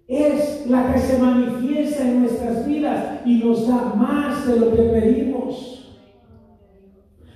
es 0.08 0.66
la 0.66 0.92
que 0.92 0.98
se 0.98 1.18
manifiesta 1.18 2.02
en 2.02 2.22
nuestras 2.22 2.66
vidas 2.66 3.20
y 3.24 3.36
nos 3.44 3.68
da 3.68 3.94
más 3.94 4.46
de 4.46 4.56
lo 4.56 4.70
que 4.74 4.82
pedimos 4.82 5.80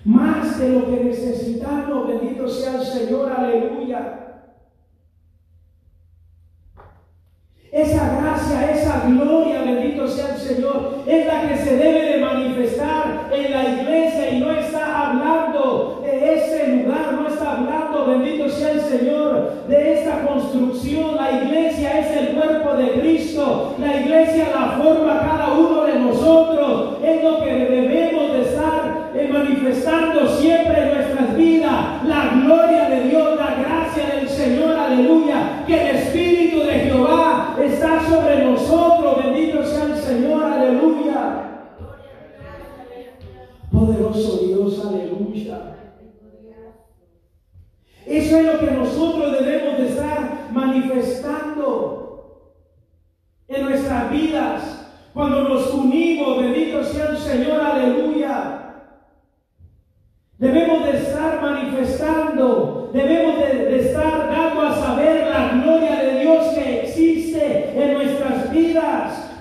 más 0.05 0.59
de 0.59 0.68
lo 0.68 0.87
que 0.87 1.05
necesitamos. 1.05 2.07
Bendito 2.09 2.48
sea 2.48 2.77
el 2.77 2.87
Señor, 2.87 3.33
aleluya. 3.33 4.24
Esa 7.75 8.09
gracia, 8.21 8.71
esa 8.71 9.03
gloria, 9.05 9.63
bendito 9.63 10.07
sea 10.07 10.37
el 10.37 10.41
Señor, 10.41 11.03
es 11.09 11.27
la 11.27 11.49
que 11.49 11.57
se 11.57 11.77
debe 11.77 12.13
de 12.13 12.19
manifestar 12.19 13.29
en 13.33 13.51
la 13.51 13.65
iglesia 13.65 14.31
y 14.31 14.39
no 14.39 14.53
está 14.53 15.09
hablando 15.09 16.01
de, 16.05 16.35
ese 16.35 16.69
lugar 16.69 17.15
no 17.15 17.27
está 17.27 17.57
hablando, 17.57 18.07
bendito 18.07 18.49
sea 18.49 18.71
el 18.71 18.81
Señor, 18.81 19.55
de 19.67 19.95
esta 19.95 20.25
construcción. 20.25 21.17
La 21.17 21.33
iglesia 21.43 21.99
es 21.99 22.17
el 22.17 22.37
cuerpo 22.37 22.77
de 22.77 22.93
Cristo. 23.01 23.75
La 23.81 24.01
iglesia 24.01 24.51
la 24.55 24.81
forma 24.81 25.19
cada 25.19 25.55
uno 25.55 25.83
de 25.83 25.99
nosotros. 25.99 26.99
Es 27.05 27.25
lo 27.25 27.43
que 27.43 27.55
debemos 27.55 28.35
de 28.35 28.43
estar 28.43 29.11
eh, 29.17 29.29
manifestando 29.33 30.29
siempre 30.39 30.81
en 30.81 30.95
nuestras 30.95 31.37
vidas. 31.37 32.07
La 32.07 32.41
gloria 32.41 32.89
de 32.89 33.09
Dios, 33.09 33.37
la 33.37 33.57
gracia 33.57 34.15
del 34.15 34.29
Señor, 34.29 34.77
aleluya. 34.77 35.65
Que 35.67 35.91
el 35.91 35.97
Espíritu 35.97 36.44
está 37.75 38.09
sobre 38.09 38.45
nosotros. 38.45 39.25
Bendito 39.25 39.65
sea 39.65 39.85
el 39.85 39.97
Señor, 39.97 40.45
aleluya. 40.45 41.51
Poderoso 43.73 44.39
Dios, 44.39 44.87
aleluya. 44.87 45.75
Eso 48.07 48.37
es 48.37 48.45
lo 48.45 48.59
que 48.61 48.71
nosotros 48.71 49.33
debemos 49.33 49.79
de 49.79 49.89
estar 49.89 50.51
manifestando 50.53 52.53
en 53.49 53.65
nuestras 53.65 54.11
vidas. 54.11 54.81
Cuando 55.13 55.49
nos 55.49 55.73
unimos, 55.73 56.39
bendito 56.39 56.85
sea 56.85 57.11
el 57.11 57.19
Señor, 57.19 57.61
aleluya. 57.61 58.61
Debemos 60.39 60.85
de 60.85 60.99
estar 60.99 61.41
manifestando, 61.41 62.91
debemos 62.93 63.39
de, 63.39 63.81
estar 63.81 64.31
dando 64.31 64.63
a 64.63 64.75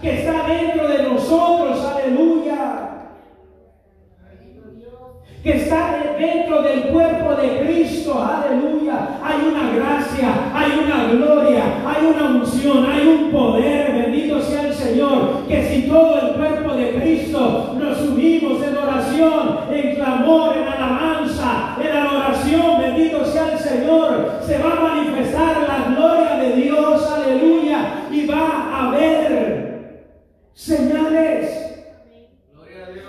que 0.04 0.20
está 0.20 0.46
dentro 0.46 0.88
de 0.90 1.04
nosotros, 1.04 1.84
aleluya 1.86 2.90
que 5.44 5.58
está 5.58 6.16
dentro 6.18 6.62
del 6.62 6.84
cuerpo 6.84 7.36
de 7.36 7.60
Cristo, 7.60 8.24
aleluya. 8.24 9.20
Hay 9.22 9.46
una 9.46 9.74
gracia, 9.76 10.30
hay 10.54 10.72
una 10.80 11.04
gloria, 11.12 11.64
hay 11.86 12.06
una 12.06 12.40
unción, 12.40 12.86
hay 12.86 13.06
un 13.06 13.32
poder, 13.32 13.92
bendito 13.92 14.42
sea 14.42 14.68
el 14.68 14.74
Señor, 14.74 15.46
que 15.46 15.64
si 15.68 15.82
todo 15.90 16.18
el 16.22 16.36
cuerpo 16.36 16.74
de 16.76 16.94
Cristo 16.94 17.76
nos 17.78 18.02
unimos 18.04 18.64
en 18.64 18.78
oración, 18.78 19.60
en 19.70 19.96
clamor, 19.96 20.56
en 20.56 20.68
alabanza, 20.68 21.76
en 21.84 21.92
adoración, 21.92 22.80
bendito 22.80 23.26
sea 23.26 23.52
el 23.52 23.60
Señor, 23.60 24.40
se 24.46 24.58
va 24.60 24.72
a 24.72 24.96
manifestar 24.96 25.58
la 25.68 25.94
gloria 25.94 26.36
de 26.38 26.56
Dios, 26.56 27.12
aleluya, 27.12 28.08
y 28.10 28.26
va 28.26 28.70
a 28.72 28.88
haber 28.88 29.34
señales. 30.54 31.60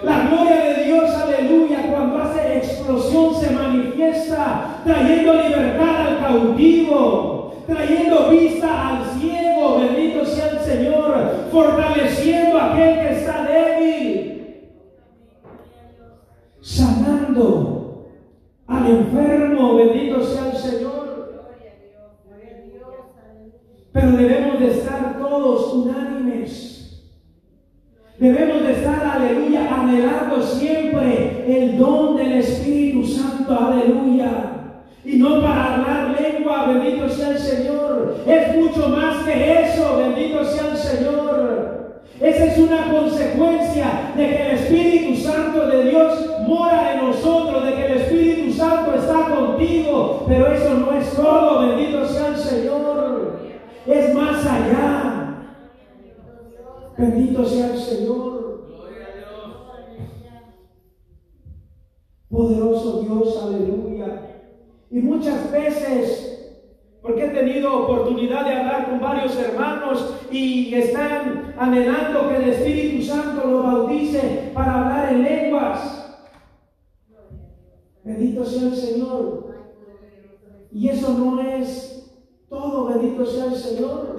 La 0.03 0.29
gloria 0.29 0.57
de 0.57 0.85
Dios, 0.85 1.11
aleluya, 1.15 1.87
cuando 1.91 2.19
hace 2.19 2.59
explosión 2.59 3.35
se 3.35 3.51
manifiesta 3.51 4.81
trayendo 4.85 5.35
libertad 5.35 6.07
al 6.07 6.19
cautivo, 6.19 7.55
trayendo 7.67 8.29
vista 8.29 8.89
al 8.89 9.05
ciego, 9.19 9.79
bendito 9.79 10.27
sea 10.27 10.51
el 10.51 10.59
Señor, 10.59 11.31
fortaleciendo 11.51 12.59
a 12.59 12.75
aquel 12.75 13.01
que 13.01 13.15
está 13.15 13.45
débil, 13.45 14.71
sanando 16.61 18.09
al 18.67 18.87
enfermo, 18.87 19.77
bendito 19.77 20.23
sea 20.23 20.51
el 20.51 20.57
Señor. 20.57 20.95
Pero 23.93 24.11
debemos 24.11 24.59
de 24.59 24.71
estar 24.73 25.19
todos 25.19 25.73
unánimes. 25.73 26.75
Debemos 28.19 28.63
de 28.63 28.73
estar, 28.73 29.05
aleluya, 29.05 29.75
anhelando 29.75 30.41
siempre 30.41 31.45
el 31.65 31.79
don 31.79 32.17
del 32.17 32.33
Espíritu 32.33 33.07
Santo, 33.07 33.59
aleluya. 33.59 34.51
Y 35.05 35.17
no 35.17 35.41
para 35.43 35.75
hablar 35.75 36.21
lengua, 36.21 36.67
bendito 36.67 37.09
sea 37.09 37.31
el 37.31 37.39
Señor. 37.39 38.17
Es 38.27 38.57
mucho 38.57 38.89
más 38.89 39.25
que 39.25 39.63
eso, 39.63 39.99
bendito 39.99 40.45
sea 40.45 40.71
el 40.71 40.77
Señor. 40.77 42.03
Esa 42.21 42.45
es 42.45 42.59
una 42.59 42.91
consecuencia 42.91 44.13
de 44.17 44.29
que 44.29 44.43
el 44.43 44.51
Espíritu 44.53 45.21
Santo 45.21 45.67
de 45.67 45.91
Dios 45.91 46.31
mora 46.47 46.95
en 46.95 47.07
nosotros, 47.07 47.65
de 47.65 47.75
que 47.75 47.87
el 47.87 47.93
Espíritu 47.99 48.53
Santo 48.53 48.95
está 48.95 49.35
contigo. 49.35 50.25
Pero 50.27 50.53
eso 50.53 50.75
no 50.75 50.93
es 50.93 51.11
todo, 51.15 51.69
bendito 51.69 52.07
sea 52.07 52.29
el 52.29 52.37
Señor. 52.37 53.41
Es 53.87 54.15
más 54.15 54.47
allá. 54.47 55.35
Bendito 56.97 57.45
sea 57.45 57.67
el 57.75 57.79
Señor. 57.79 58.44
Poderoso 62.35 63.03
Dios, 63.03 63.41
aleluya. 63.41 64.41
Y 64.91 64.99
muchas 64.99 65.53
veces, 65.53 66.57
porque 67.01 67.27
he 67.27 67.29
tenido 67.29 67.85
oportunidad 67.85 68.45
de 68.45 68.57
hablar 68.57 68.91
con 68.91 69.01
varios 69.01 69.39
hermanos 69.39 70.17
y 70.33 70.75
están 70.75 71.55
anhelando 71.57 72.29
que 72.29 72.37
el 72.39 72.49
Espíritu 72.49 73.05
Santo 73.05 73.47
lo 73.47 73.63
bautice 73.63 74.51
para 74.53 74.81
hablar 74.81 75.13
en 75.13 75.23
lenguas. 75.23 76.27
Bendito 78.03 78.45
sea 78.45 78.63
el 78.63 78.75
Señor. 78.75 79.55
Y 80.73 80.89
eso 80.89 81.15
no 81.17 81.41
es 81.41 82.13
todo, 82.49 82.87
bendito 82.87 83.25
sea 83.25 83.45
el 83.45 83.55
Señor. 83.55 84.17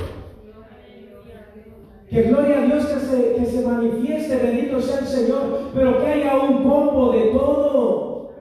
Que 2.16 2.24
gloria 2.24 2.62
a 2.62 2.66
Dios 2.66 2.86
que 2.86 3.00
se, 3.02 3.36
que 3.36 3.46
se 3.46 3.68
manifieste, 3.68 4.38
bendito 4.38 4.82
sea 4.82 5.00
el 5.00 5.06
Señor, 5.06 5.72
pero 5.76 6.00
que 6.00 6.14
haya 6.14 6.40
un 6.40 6.64
combo 6.64 7.12
de 7.12 7.26
todo. 7.26 8.32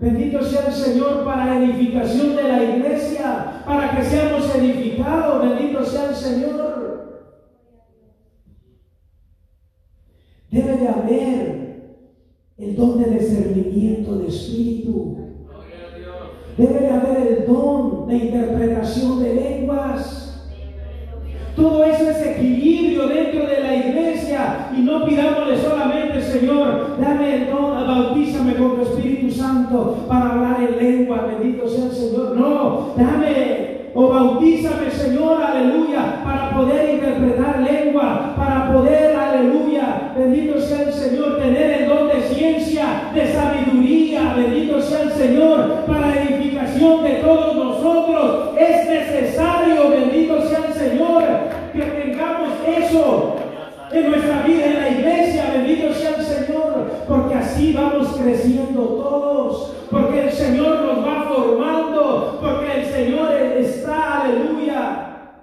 Bendito 0.00 0.42
sea 0.42 0.66
el 0.66 0.72
Señor 0.72 1.24
para 1.24 1.62
edificación 1.62 2.34
de 2.34 2.42
la 2.42 2.64
iglesia, 2.64 3.62
para 3.64 3.96
que 3.96 4.02
seamos 4.02 4.52
edificados, 4.56 5.48
bendito 5.48 5.84
sea 5.84 6.08
el 6.08 6.16
Señor. 6.16 7.30
Debe 10.50 10.76
de 10.78 10.88
haber 10.88 12.06
el 12.58 12.74
don 12.74 12.98
de 13.00 13.20
discernimiento 13.20 14.18
de 14.18 14.26
espíritu. 14.26 15.16
Debe 16.58 16.80
de 16.80 16.90
haber 16.90 17.26
el 17.28 17.46
don 17.46 18.08
de 18.08 18.16
interpretación 18.16 19.22
de 19.22 19.32
lenguas. 19.32 20.25
Todo 21.56 21.84
eso 21.84 22.10
es 22.10 22.26
equilibrio 22.26 23.08
dentro 23.08 23.46
de 23.46 23.60
la 23.60 23.74
iglesia 23.74 24.68
y 24.76 24.82
no 24.82 25.06
pidámosle 25.06 25.56
solamente, 25.56 26.20
Señor, 26.20 26.98
dame 27.00 27.34
el 27.34 27.50
don, 27.50 27.86
bautízame 27.86 28.54
con 28.56 28.76
tu 28.76 28.82
Espíritu 28.82 29.30
Santo 29.30 30.04
para 30.06 30.32
hablar 30.32 30.56
en 30.60 30.76
lengua, 30.76 31.26
bendito 31.26 31.66
sea 31.66 31.86
el 31.86 31.92
Señor. 31.92 32.36
No, 32.36 32.92
dame 32.96 33.76
o 33.94 34.08
bautízame, 34.08 34.90
Señor, 34.90 35.42
aleluya, 35.42 36.22
para 36.22 36.50
poder 36.50 36.96
interpretar 36.96 37.60
lengua, 37.60 38.34
para 38.36 38.70
poder, 38.70 39.16
aleluya, 39.16 40.12
bendito 40.14 40.60
sea 40.60 40.82
el 40.82 40.92
Señor, 40.92 41.38
tener 41.38 41.82
el 41.82 41.88
don 41.88 42.08
de 42.08 42.20
ciencia, 42.20 43.10
de 43.14 43.32
sabiduría, 43.32 44.34
bendito 44.34 44.82
sea 44.82 45.04
el 45.04 45.12
Señor, 45.12 45.84
para 45.86 46.22
edificación 46.22 47.02
de 47.04 47.14
todos 47.14 47.56
nosotros. 47.56 48.50
Es 48.58 48.86
necesario, 48.86 49.88
bendito 49.88 50.42
sea 50.46 50.66
el 50.66 50.74
Señor, 50.74 51.22
que 51.72 51.80
tengamos 51.80 52.50
eso 52.66 53.36
en 53.92 54.10
nuestra 54.10 54.42
vida, 54.42 54.66
en 54.66 54.74
la 54.74 54.88
iglesia, 54.90 55.44
bendito 55.54 55.94
sea 55.94 56.16
el 56.16 56.22
Señor, 56.22 56.90
porque 57.08 57.34
así 57.34 57.72
vamos 57.72 58.08
creciendo 58.20 58.82
todos, 58.82 59.74
porque 59.90 60.24
el 60.24 60.32
Señor 60.32 60.80
nos 60.82 61.06
va 61.06 61.24
formando, 61.34 62.38
porque 62.42 62.80
el 62.80 62.86
Señor 62.86 63.32
está, 63.32 64.22
aleluya, 64.22 65.42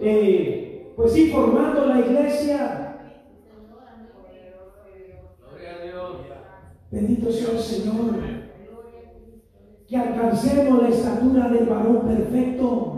eh, 0.00 0.92
pues 0.96 1.12
sí, 1.12 1.30
formando 1.30 1.86
la 1.86 2.00
iglesia. 2.00 2.82
Bendito 6.90 7.30
sea 7.30 7.52
el 7.52 7.58
Señor, 7.58 8.14
que 9.88 9.96
alcancemos 9.96 10.82
la 10.82 10.88
estatura 10.88 11.48
del 11.48 11.66
varón 11.66 12.06
perfecto. 12.06 12.92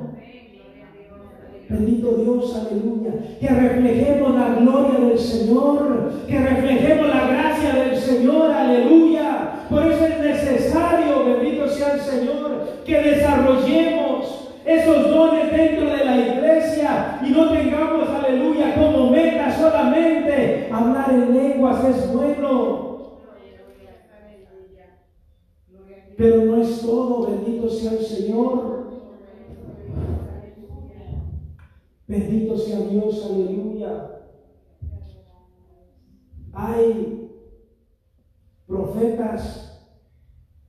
Bendito 1.69 2.13
Dios, 2.13 2.57
aleluya. 2.57 3.39
Que 3.41 3.49
reflejemos 3.49 4.35
la 4.35 4.55
gloria 4.55 5.01
del 5.01 5.19
Señor. 5.19 6.13
Que 6.27 6.39
reflejemos 6.39 7.09
la 7.09 7.29
gracia 7.29 7.75
del 7.75 7.97
Señor, 7.97 8.51
aleluya. 8.51 9.67
Por 9.69 9.85
eso 9.87 10.07
es 10.07 10.19
necesario, 10.19 11.25
bendito 11.27 11.69
sea 11.69 11.95
el 11.95 12.01
Señor, 12.01 12.83
que 12.87 13.03
desarrollemos 13.03 14.49
esos 14.65 15.11
dones 15.11 15.51
dentro 15.51 15.91
de 15.91 16.05
la 16.05 16.17
iglesia 16.17 17.21
y 17.23 17.31
no 17.31 17.51
tengamos, 17.51 18.09
aleluya, 18.09 18.75
como 18.75 19.11
meta 19.11 19.51
solamente 19.51 20.69
hablar 20.73 21.11
en 21.11 21.35
lenguas 21.35 21.85
es 21.85 22.13
bueno. 22.13 22.89
Pero 26.17 26.45
no 26.47 26.57
es 26.61 26.81
todo, 26.81 27.29
bendito 27.29 27.69
sea 27.69 27.93
el 27.93 28.05
Señor. 28.05 28.79
Bendito 32.09 32.57
sea 32.57 32.81
Dios, 32.81 33.25
aleluya. 33.31 34.23
Hay 36.53 37.31
profetas, 38.67 39.89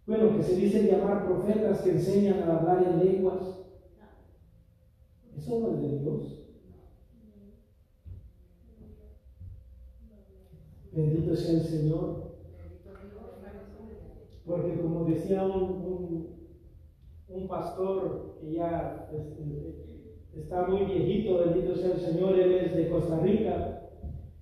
bueno, 0.05 0.37
que 0.37 0.43
se 0.43 0.55
dicen 0.57 0.87
llamar 0.87 1.25
profetas 1.25 1.81
que 1.81 1.91
enseñan 1.91 2.43
a 2.43 2.57
hablar 2.57 2.83
en 2.83 2.99
lenguas. 2.99 3.59
Eso 5.37 5.59
no 5.61 5.75
es 5.75 5.81
de 5.81 5.99
Dios. 5.99 6.45
Bendito 10.91 11.35
sea 11.35 11.51
el 11.51 11.63
Señor. 11.63 12.29
Porque 14.45 14.81
como 14.81 15.05
decía 15.05 15.43
un, 15.45 16.27
un, 17.41 17.47
pastor 17.47 18.37
que 18.39 18.53
ya 18.53 19.07
este, 19.11 19.75
está 20.33 20.67
muy 20.67 20.85
viejito, 20.85 21.39
bendito 21.39 21.75
sea 21.75 21.91
el 21.91 21.99
Señor, 21.99 22.37
él 22.37 22.51
es 22.53 22.75
de 22.75 22.89
Costa 22.89 23.19
Rica, 23.19 23.81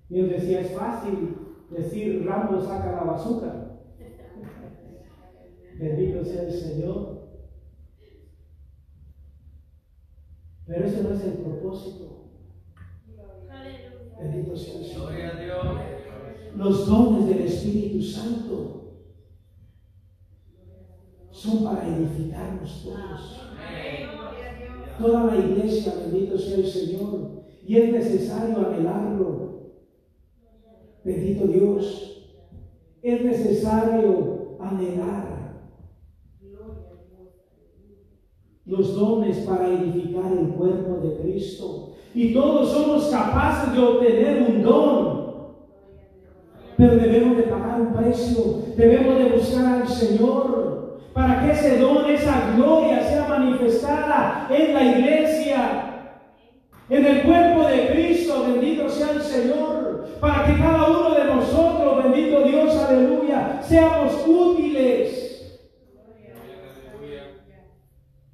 y 0.08 0.20
él 0.20 0.28
decía, 0.28 0.60
es 0.60 0.72
fácil 0.72 1.36
decir, 1.70 2.24
Rambo 2.24 2.60
saca 2.60 2.92
la 2.92 3.04
basura. 3.04 3.80
Bendito 5.78 6.24
sea 6.24 6.42
el 6.42 6.52
Señor. 6.52 7.18
Pero 10.66 10.84
ese 10.84 11.02
no 11.02 11.10
es 11.14 11.24
el 11.24 11.32
propósito. 11.34 12.30
Bendito 14.18 14.56
sea 14.56 14.80
el 14.80 14.84
Señor. 14.84 15.12
Los 16.56 16.86
dones 16.88 17.28
del 17.28 17.40
Espíritu 17.42 18.02
Santo 18.02 18.77
son 21.38 21.64
para 21.64 21.86
edificarnos 21.86 22.84
todos. 22.84 23.40
Toda 24.98 25.24
la 25.26 25.36
iglesia, 25.36 25.94
bendito 26.02 26.36
sea 26.36 26.56
el 26.56 26.66
Señor. 26.66 27.44
Y 27.64 27.76
es 27.76 27.92
necesario 27.92 28.58
anhelarlo. 28.58 29.72
Bendito 31.04 31.46
Dios. 31.46 32.26
Es 33.00 33.24
necesario 33.24 34.56
anhelar 34.58 35.38
los 38.66 38.94
dones 38.96 39.38
para 39.38 39.68
edificar 39.68 40.32
el 40.32 40.48
cuerpo 40.48 40.98
de 41.06 41.18
Cristo. 41.22 41.94
Y 42.14 42.34
todos 42.34 42.70
somos 42.72 43.06
capaces 43.06 43.72
de 43.72 43.80
obtener 43.80 44.50
un 44.50 44.62
don. 44.62 45.18
Pero 46.76 46.96
debemos 46.96 47.36
de 47.36 47.44
pagar 47.44 47.80
un 47.80 47.94
precio, 47.94 48.62
debemos 48.76 49.18
de 49.18 49.36
buscar 49.36 49.82
al 49.82 49.88
Señor 49.88 50.77
para 51.18 51.40
que 51.40 51.50
ese 51.50 51.78
don, 51.78 52.08
esa 52.08 52.52
gloria 52.54 53.02
sea 53.02 53.26
manifestada 53.26 54.46
en 54.48 54.72
la 54.72 54.84
iglesia, 54.84 55.58
en 56.88 57.04
el 57.04 57.22
cuerpo 57.22 57.66
de 57.66 57.88
Cristo, 57.88 58.44
bendito 58.46 58.88
sea 58.88 59.10
el 59.10 59.22
Señor, 59.22 60.10
para 60.20 60.44
que 60.44 60.62
cada 60.62 60.86
uno 60.86 61.10
de 61.16 61.24
nosotros, 61.24 62.04
bendito 62.04 62.44
Dios, 62.44 62.76
aleluya, 62.76 63.60
seamos 63.62 64.24
útiles 64.28 65.60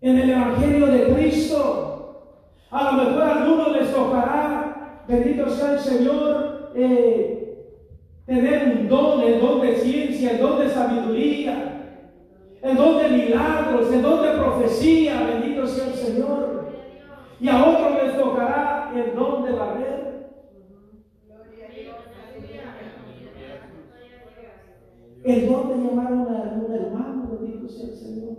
en 0.02 0.18
el 0.18 0.28
Evangelio 0.28 0.86
de 0.88 1.14
Cristo. 1.14 2.50
A 2.70 2.84
lo 2.84 3.02
mejor 3.02 3.22
a 3.22 3.32
algunos 3.32 3.72
les 3.72 3.94
tocará, 3.94 5.04
bendito 5.08 5.48
sea 5.48 5.72
el 5.72 5.78
Señor, 5.78 6.70
eh, 6.74 7.66
tener 8.26 8.76
un 8.76 8.88
don, 8.90 9.22
el 9.22 9.40
don 9.40 9.62
de 9.62 9.74
ciencia, 9.76 10.32
el 10.32 10.38
don 10.38 10.58
de 10.58 10.68
sabiduría, 10.68 11.73
el 12.64 12.78
don 12.78 12.96
de 12.96 13.08
milagros, 13.10 13.92
el 13.92 14.00
don 14.00 14.22
de 14.22 14.38
profecía, 14.38 15.22
bendito 15.22 15.66
sea 15.66 15.88
el 15.88 15.92
Señor. 15.92 16.64
Y 17.38 17.48
a 17.48 17.62
otros 17.62 18.02
les 18.02 18.16
tocará 18.16 18.90
el 18.96 19.14
don 19.14 19.44
de 19.44 19.52
barrer. 19.52 20.14
El 25.24 25.46
don 25.46 25.68
de 25.68 25.88
llamar 25.88 26.06
a 26.06 26.16
un 26.16 26.72
hermano, 26.72 27.38
bendito 27.38 27.68
sea 27.68 27.88
el 27.90 27.96
Señor. 27.96 28.36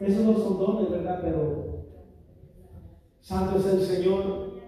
Esos 0.00 0.24
no 0.26 0.34
son 0.34 0.58
dones, 0.58 0.90
¿verdad? 0.90 1.20
Pero 1.22 1.84
santo 3.20 3.56
es 3.56 3.66
el 3.66 3.80
Señor 3.80 4.60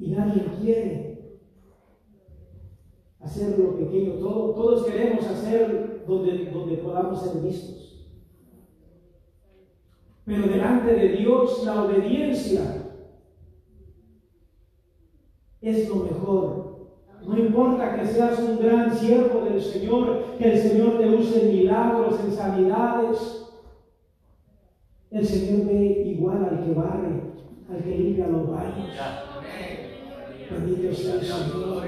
y 0.00 0.08
nadie 0.08 0.44
quiere 0.60 1.38
hacer 3.20 3.56
lo 3.56 3.76
pequeño. 3.76 4.14
todos 4.14 4.84
queremos 4.84 5.24
hacer 5.24 5.95
donde, 6.06 6.50
donde 6.50 6.76
podamos 6.76 7.22
ser 7.22 7.42
vistos. 7.42 8.06
Pero 10.24 10.48
delante 10.48 10.92
de 10.92 11.08
Dios 11.10 11.64
la 11.64 11.84
obediencia 11.84 12.62
es 15.60 15.88
lo 15.88 15.96
mejor. 15.96 16.66
No 17.26 17.36
importa 17.38 17.96
que 17.96 18.06
seas 18.06 18.38
un 18.40 18.58
gran 18.58 18.94
siervo 18.94 19.40
del 19.40 19.60
Señor, 19.60 20.36
que 20.38 20.52
el 20.52 20.58
Señor 20.58 20.98
te 20.98 21.08
use 21.08 21.42
en 21.42 21.56
milagros, 21.56 22.20
en 22.24 22.32
sanidades. 22.32 23.46
El 25.10 25.26
Señor 25.26 25.66
ve 25.66 26.02
igual 26.06 26.44
al 26.44 26.64
que 26.64 26.72
barre, 26.72 27.20
al 27.70 27.82
que 27.82 27.96
limpia 27.96 28.28
los 28.28 28.50
baños. 28.50 28.90
Bendito 30.50 30.94
sea 30.94 31.14
el 31.14 31.22
Señor. 31.22 31.82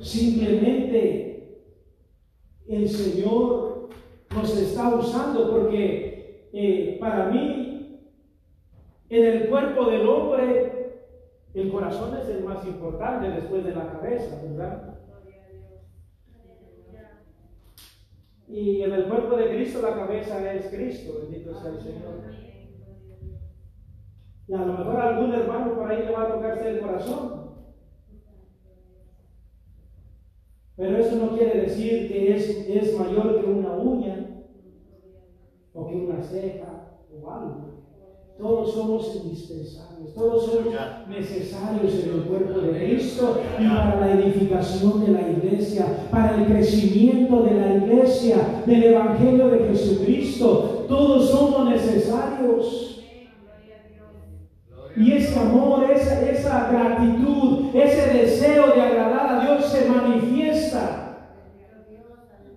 Simplemente 0.00 1.31
el 2.72 2.88
Señor 2.88 3.90
nos 4.34 4.56
está 4.56 4.94
usando 4.94 5.50
porque 5.50 6.48
eh, 6.52 6.96
para 7.00 7.26
mí, 7.26 8.00
en 9.10 9.24
el 9.24 9.48
cuerpo 9.48 9.90
del 9.90 10.08
hombre, 10.08 10.72
el 11.54 11.70
corazón 11.70 12.16
es 12.16 12.28
el 12.28 12.44
más 12.44 12.66
importante 12.66 13.28
después 13.28 13.64
de 13.64 13.74
la 13.74 13.92
cabeza, 13.92 14.40
¿verdad? 14.42 14.98
Y 18.48 18.82
en 18.82 18.92
el 18.92 19.04
cuerpo 19.04 19.36
de 19.36 19.48
Cristo 19.48 19.80
la 19.82 19.94
cabeza 19.94 20.52
es 20.52 20.66
Cristo, 20.68 21.20
bendito 21.22 21.54
sea 21.54 21.70
el 21.70 21.80
Señor. 21.80 22.22
Y 24.48 24.54
a 24.54 24.58
lo 24.58 24.72
mejor 24.74 25.00
algún 25.00 25.32
hermano 25.32 25.74
por 25.74 25.90
ahí 25.90 26.04
le 26.04 26.12
va 26.12 26.24
a 26.24 26.34
tocarse 26.34 26.68
el 26.68 26.80
corazón. 26.80 27.41
Pero 30.82 30.98
eso 30.98 31.14
no 31.14 31.36
quiere 31.36 31.60
decir 31.60 32.08
que 32.08 32.34
es, 32.34 32.66
es 32.68 32.98
mayor 32.98 33.40
que 33.40 33.48
una 33.48 33.72
uña 33.74 34.42
o 35.72 35.86
que 35.86 35.94
una 35.94 36.20
ceja 36.20 36.98
o 37.08 37.30
algo. 37.30 37.56
Todos 38.36 38.74
somos 38.74 39.22
indispensables, 39.22 40.12
todos 40.12 40.44
somos 40.44 40.74
necesarios 41.08 41.94
en 42.02 42.14
el 42.14 42.22
cuerpo 42.24 42.58
de 42.58 42.84
Cristo 42.84 43.40
y 43.60 43.68
para 43.68 44.00
la 44.00 44.12
edificación 44.14 45.04
de 45.04 45.12
la 45.12 45.30
iglesia, 45.30 46.08
para 46.10 46.38
el 46.38 46.46
crecimiento 46.46 47.44
de 47.44 47.54
la 47.54 47.74
iglesia, 47.76 48.64
del 48.66 48.82
Evangelio 48.82 49.50
de 49.50 49.68
Jesucristo. 49.68 50.86
Todos 50.88 51.30
somos 51.30 51.70
necesarios. 51.70 52.88
Y 54.96 55.12
ese 55.12 55.38
amor, 55.38 55.90
esa, 55.90 56.28
esa 56.28 56.70
gratitud, 56.70 57.68
ese 57.72 58.18
deseo 58.18 58.74
de 58.74 58.80
agradar 58.82 59.38
a 59.38 59.44
Dios 59.44 59.64
se 59.66 59.88
manifiesta 59.88 60.31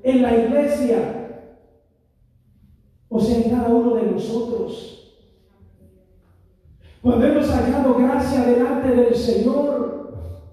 en 0.05 0.21
la 0.21 0.37
iglesia, 0.37 1.49
o 3.09 3.19
sea, 3.19 3.37
en 3.37 3.49
cada 3.49 3.69
uno 3.69 3.95
de 3.95 4.11
nosotros. 4.11 5.17
Cuando 7.01 7.25
hemos 7.25 7.49
hallado 7.49 7.95
gracia 7.95 8.45
delante 8.45 8.89
del 8.89 9.15
Señor, 9.15 10.45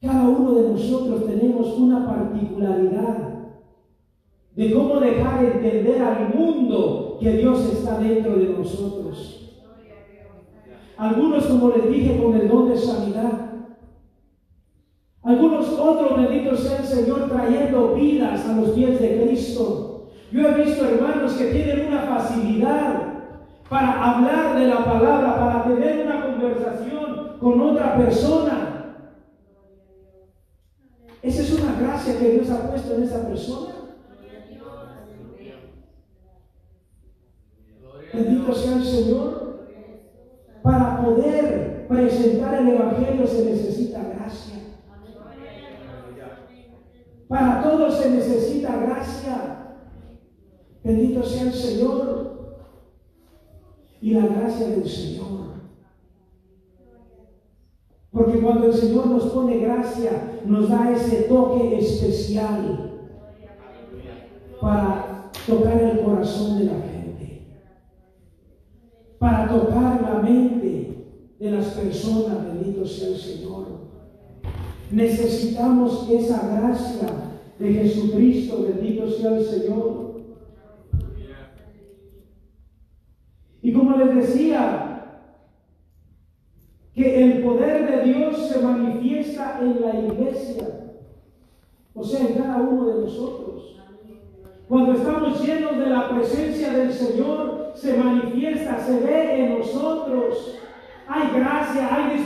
cada 0.00 0.28
uno 0.28 0.54
de 0.54 0.70
nosotros 0.70 1.24
tenemos 1.24 1.68
una 1.78 2.04
particularidad 2.04 3.52
de 4.56 4.74
cómo 4.74 4.98
dejar 4.98 5.44
entender 5.44 6.02
al 6.02 6.34
mundo 6.34 7.16
que 7.20 7.30
Dios 7.34 7.60
está 7.72 8.00
dentro 8.00 8.38
de 8.38 8.48
nosotros. 8.48 9.38
Algunos, 10.96 11.46
como 11.46 11.70
les 11.70 11.88
dije, 11.88 12.20
con 12.20 12.34
el 12.34 12.48
don 12.48 12.70
de 12.70 12.76
sanidad. 12.76 13.51
Algunos 15.24 15.68
otros, 15.78 16.16
bendito 16.16 16.56
sea 16.56 16.78
el 16.78 16.84
Señor, 16.84 17.28
trayendo 17.28 17.94
vidas 17.94 18.44
a 18.48 18.56
los 18.56 18.70
pies 18.70 19.00
de 19.00 19.22
Cristo. 19.22 20.08
Yo 20.32 20.48
he 20.48 20.64
visto 20.64 20.84
hermanos 20.84 21.34
que 21.34 21.52
tienen 21.52 21.88
una 21.88 22.02
facilidad 22.02 23.12
para 23.68 24.14
hablar 24.14 24.58
de 24.58 24.66
la 24.66 24.84
palabra, 24.84 25.38
para 25.38 25.64
tener 25.64 26.06
una 26.06 26.26
conversación 26.26 27.38
con 27.38 27.60
otra 27.60 27.96
persona. 27.96 28.96
Esa 31.22 31.42
es 31.42 31.52
una 31.52 31.80
gracia 31.80 32.18
que 32.18 32.30
Dios 32.30 32.50
ha 32.50 32.68
puesto 32.68 32.94
en 32.96 33.02
esa 33.04 33.26
persona. 33.28 33.74
Bendito 38.12 38.52
sea 38.54 38.76
el 38.76 38.84
Señor. 38.84 39.52
Para 40.62 41.02
poder 41.02 41.86
presentar 41.88 42.54
el 42.54 42.68
Evangelio 42.68 43.26
se 43.26 43.44
necesita 43.44 44.00
gracia. 44.14 44.61
Para 47.32 47.62
todos 47.62 47.96
se 47.96 48.10
necesita 48.10 48.76
gracia. 48.76 49.78
Bendito 50.84 51.22
sea 51.22 51.44
el 51.44 51.52
Señor. 51.54 52.58
Y 54.02 54.10
la 54.10 54.26
gracia 54.26 54.68
del 54.68 54.86
Señor 54.86 55.52
Porque 58.10 58.40
cuando 58.42 58.66
el 58.66 58.74
Señor 58.74 59.06
nos 59.06 59.30
pone 59.30 59.60
gracia, 59.60 60.42
nos 60.44 60.68
da 60.68 60.92
ese 60.92 61.22
toque 61.22 61.78
especial 61.78 63.00
para 64.60 65.30
tocar 65.46 65.80
el 65.80 66.04
corazón 66.04 66.58
de 66.58 66.64
la 66.66 66.80
gente, 66.82 67.46
para 69.18 69.48
tocar 69.48 70.02
la 70.02 70.20
mente 70.20 71.34
de 71.38 71.50
las 71.50 71.68
personas, 71.68 72.44
bendito 72.44 72.84
sea 72.84 73.08
el 73.08 73.16
Señor. 73.16 73.81
Necesitamos 74.92 76.06
esa 76.10 76.60
gracia 76.60 77.08
de 77.58 77.72
Jesucristo, 77.72 78.66
bendito 78.68 79.10
sea 79.10 79.38
el 79.38 79.44
Señor. 79.44 80.20
Y 83.62 83.72
como 83.72 83.96
les 83.96 84.14
decía, 84.14 84.92
que 86.94 87.24
el 87.24 87.42
poder 87.42 87.90
de 87.90 88.12
Dios 88.12 88.48
se 88.48 88.60
manifiesta 88.60 89.60
en 89.62 89.80
la 89.80 89.98
iglesia, 89.98 90.68
o 91.94 92.04
sea, 92.04 92.20
en 92.20 92.34
cada 92.34 92.60
uno 92.60 92.86
de 92.88 93.00
nosotros. 93.02 93.80
Cuando 94.68 94.92
estamos 94.92 95.42
llenos 95.42 95.78
de 95.78 95.86
la 95.86 96.10
presencia 96.10 96.72
del 96.72 96.92
Señor, 96.92 97.72
se 97.74 97.96
manifiesta, 97.96 98.78
se 98.78 99.00
ve 99.00 99.44
en 99.44 99.58
nosotros. 99.58 100.58
Hay 101.08 101.38
gracia, 101.38 101.88
hay 101.90 102.16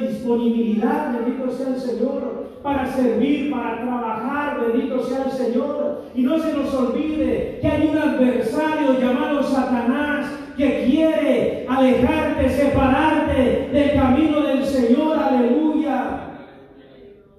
disponibilidad, 0.00 1.12
bendito 1.12 1.50
sea 1.50 1.68
el 1.68 1.80
Señor, 1.80 2.48
para 2.62 2.86
servir, 2.86 3.50
para 3.50 3.82
trabajar, 3.82 4.60
bendito 4.60 5.02
sea 5.04 5.24
el 5.24 5.30
Señor. 5.30 6.04
Y 6.14 6.22
no 6.22 6.38
se 6.38 6.52
nos 6.54 6.74
olvide 6.74 7.58
que 7.60 7.68
hay 7.68 7.88
un 7.88 7.98
adversario 7.98 8.98
llamado 8.98 9.42
Satanás 9.42 10.26
que 10.56 10.84
quiere 10.86 11.66
alejarte, 11.68 12.48
separarte 12.48 13.70
del 13.72 13.92
camino 13.94 14.40
del 14.40 14.64
Señor, 14.64 15.16
aleluya, 15.16 16.20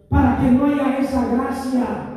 para 0.07 0.37
que 0.37 0.51
no 0.51 0.65
haya 0.65 0.97
esa 0.99 1.25
gracia 1.35 2.08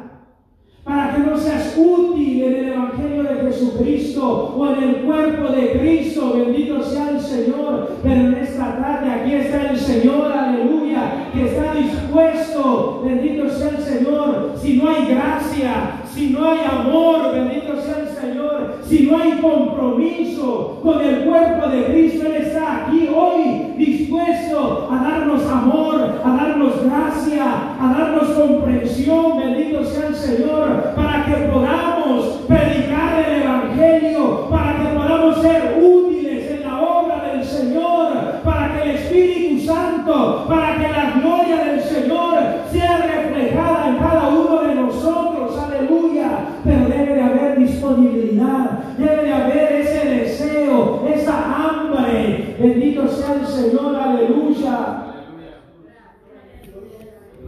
para 0.85 1.14
que 1.14 1.22
no 1.22 1.37
seas 1.37 1.76
útil 1.78 2.43
en 2.43 2.55
el 2.55 2.68
Evangelio 2.72 3.22
de 3.22 3.35
Jesucristo 3.43 4.55
o 4.57 4.66
en 4.66 4.83
el 4.83 4.95
cuerpo 5.03 5.53
de 5.53 5.78
Cristo, 5.78 6.35
bendito 6.37 6.83
sea 6.83 7.11
el 7.11 7.20
Señor. 7.20 7.97
Pero 8.03 8.20
en 8.20 8.35
esta 8.35 8.76
tarde 8.78 9.11
aquí 9.11 9.35
está 9.35 9.70
el 9.70 9.78
Señor, 9.78 10.33
aleluya, 10.33 11.28
que 11.33 11.47
está 11.47 11.74
dispuesto, 11.74 13.03
bendito 13.05 13.49
sea 13.49 13.68
el 13.70 13.78
Señor. 13.78 14.55
Si 14.61 14.76
no 14.76 14.91
hay 14.91 15.07
gracia, 15.07 16.03
si 16.12 16.30
no 16.30 16.51
hay 16.51 16.61
amor, 16.64 17.33
bendito 17.33 17.80
sea 17.80 18.01
el 18.01 18.09
Señor, 18.09 18.74
si 18.85 19.07
no 19.07 19.18
hay 19.18 19.33
compromiso 19.41 20.80
con 20.83 21.01
el 21.01 21.24
cuerpo 21.24 21.68
de 21.68 21.85
Cristo, 21.87 22.26
Él 22.26 22.43
está 22.43 22.87
aquí 22.87 23.09
hoy 23.14 23.72
dispuesto 23.76 24.89
a 24.91 24.97
darnos 24.97 25.47
amor, 25.47 26.20
a 26.24 26.37
darnos 26.37 26.85
gracia, 26.85 27.45
a 27.80 27.95
darnos 27.99 28.30
comprensión, 28.30 29.39
bendito 29.39 29.85
sea 29.85 30.09
el 30.09 30.14
Señor, 30.14 30.51
para 30.95 31.24
que 31.24 31.32
podamos 31.47 32.26
predicar 32.49 33.24
el 33.26 33.43
Evangelio, 33.43 34.49
para 34.51 34.76
que 34.78 34.97
podamos 34.97 35.43
ser 35.43 35.78
útiles 35.82 36.51
en 36.51 36.62
la 36.62 36.80
obra 36.80 37.32
del 37.32 37.45
Señor, 37.45 38.40
para 38.45 38.74
que 38.74 38.82
el 38.82 38.97
Espíritu 38.97 39.66
Santo, 39.66 40.47
para 40.49 40.76
que 40.76 40.88
la 40.88 41.20
gloria 41.20 41.64
del 41.64 41.80
Señor 41.80 42.34
sea 42.70 42.99
reflejada 42.99 43.88
en 43.88 43.97
cada 43.97 44.28
uno 44.28 44.62
de 44.62 44.74
nosotros, 44.74 45.59
aleluya, 45.59 46.38
pero 46.64 46.88
debe 46.88 47.14
de 47.14 47.22
haber 47.22 47.59
disponibilidad, 47.59 48.80
debe 48.99 49.24
de 49.24 49.32
haber 49.32 49.72
ese 49.72 50.07
deseo, 50.07 51.07
esa 51.14 51.57
hambre, 51.57 52.57
bendito 52.59 53.09
sea 53.09 53.34
el 53.34 53.47
Señor, 53.47 53.97
aleluya 53.97 55.03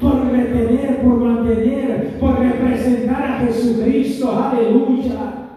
por 0.01 0.31
retener, 0.31 1.03
por 1.03 1.17
mantener, 1.17 2.19
por 2.19 2.39
representar 2.39 3.23
a 3.23 3.39
Jesucristo. 3.41 4.31
Aleluya. 4.33 5.51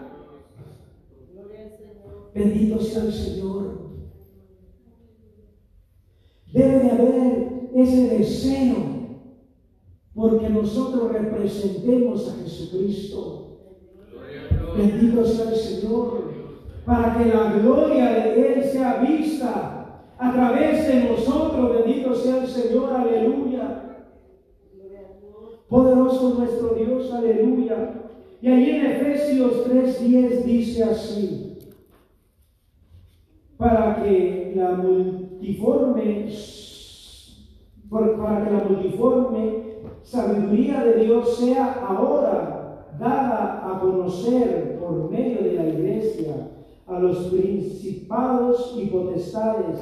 Bendito 2.33 2.79
sea 2.79 3.03
el 3.03 3.13
Señor. 3.13 3.88
Debe 6.53 6.79
de 6.79 6.91
haber 6.91 7.69
ese 7.75 8.17
deseo 8.17 8.75
porque 10.13 10.49
nosotros 10.49 11.11
representemos 11.11 12.29
a 12.29 12.43
Jesucristo. 12.43 13.59
Bendito 14.77 15.25
sea 15.25 15.49
el 15.49 15.55
Señor. 15.55 16.38
Para 16.85 17.17
que 17.17 17.25
la 17.25 17.51
gloria 17.51 18.11
de 18.11 18.53
Él 18.53 18.63
sea 18.63 19.01
vista 19.01 20.05
a 20.17 20.33
través 20.33 20.88
de 20.88 21.09
nosotros. 21.09 21.83
Bendito 21.83 22.15
sea 22.15 22.43
el 22.43 22.47
Señor. 22.47 22.93
Aleluya. 22.93 23.83
Poderoso 25.69 26.35
nuestro 26.39 26.75
Dios, 26.75 27.11
aleluya. 27.11 27.93
Y 28.41 28.47
ahí 28.47 28.69
en 28.69 28.85
Efesios 28.85 29.65
3:10 29.67 30.43
dice 30.45 30.83
así, 30.83 31.57
para 33.57 34.01
que 34.01 34.53
la 34.55 34.71
multiforme, 34.75 36.29
para 37.89 38.45
que 38.45 38.51
la 38.51 38.63
multiforme 38.69 39.63
sabiduría 40.03 40.85
de 40.85 41.03
Dios 41.03 41.38
sea 41.38 41.85
ahora 41.85 42.95
dada 42.97 43.69
a 43.69 43.79
conocer 43.79 44.79
por 44.79 45.11
medio 45.11 45.43
de 45.43 45.53
la 45.53 45.67
iglesia 45.67 46.49
a 46.85 46.99
los 46.99 47.25
principados 47.25 48.77
y 48.77 48.85
potestades 48.85 49.79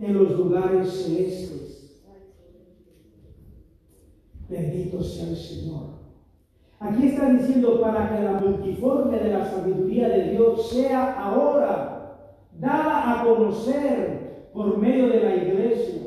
en 0.00 0.14
los 0.14 0.30
lugares 0.32 0.88
celestes 0.88 1.70
Bendito 4.50 5.00
sea 5.00 5.28
el 5.28 5.36
Señor. 5.36 6.00
Aquí 6.80 7.06
está 7.06 7.30
diciendo 7.30 7.80
para 7.80 8.08
que 8.08 8.24
la 8.24 8.32
multiforme 8.32 9.16
de 9.16 9.32
la 9.32 9.44
sabiduría 9.44 10.08
de 10.08 10.30
Dios 10.30 10.68
sea 10.70 11.22
ahora 11.22 12.16
dada 12.58 13.20
a 13.20 13.24
conocer 13.24 14.48
por 14.52 14.76
medio 14.78 15.08
de 15.08 15.20
la 15.20 15.36
iglesia. 15.36 16.00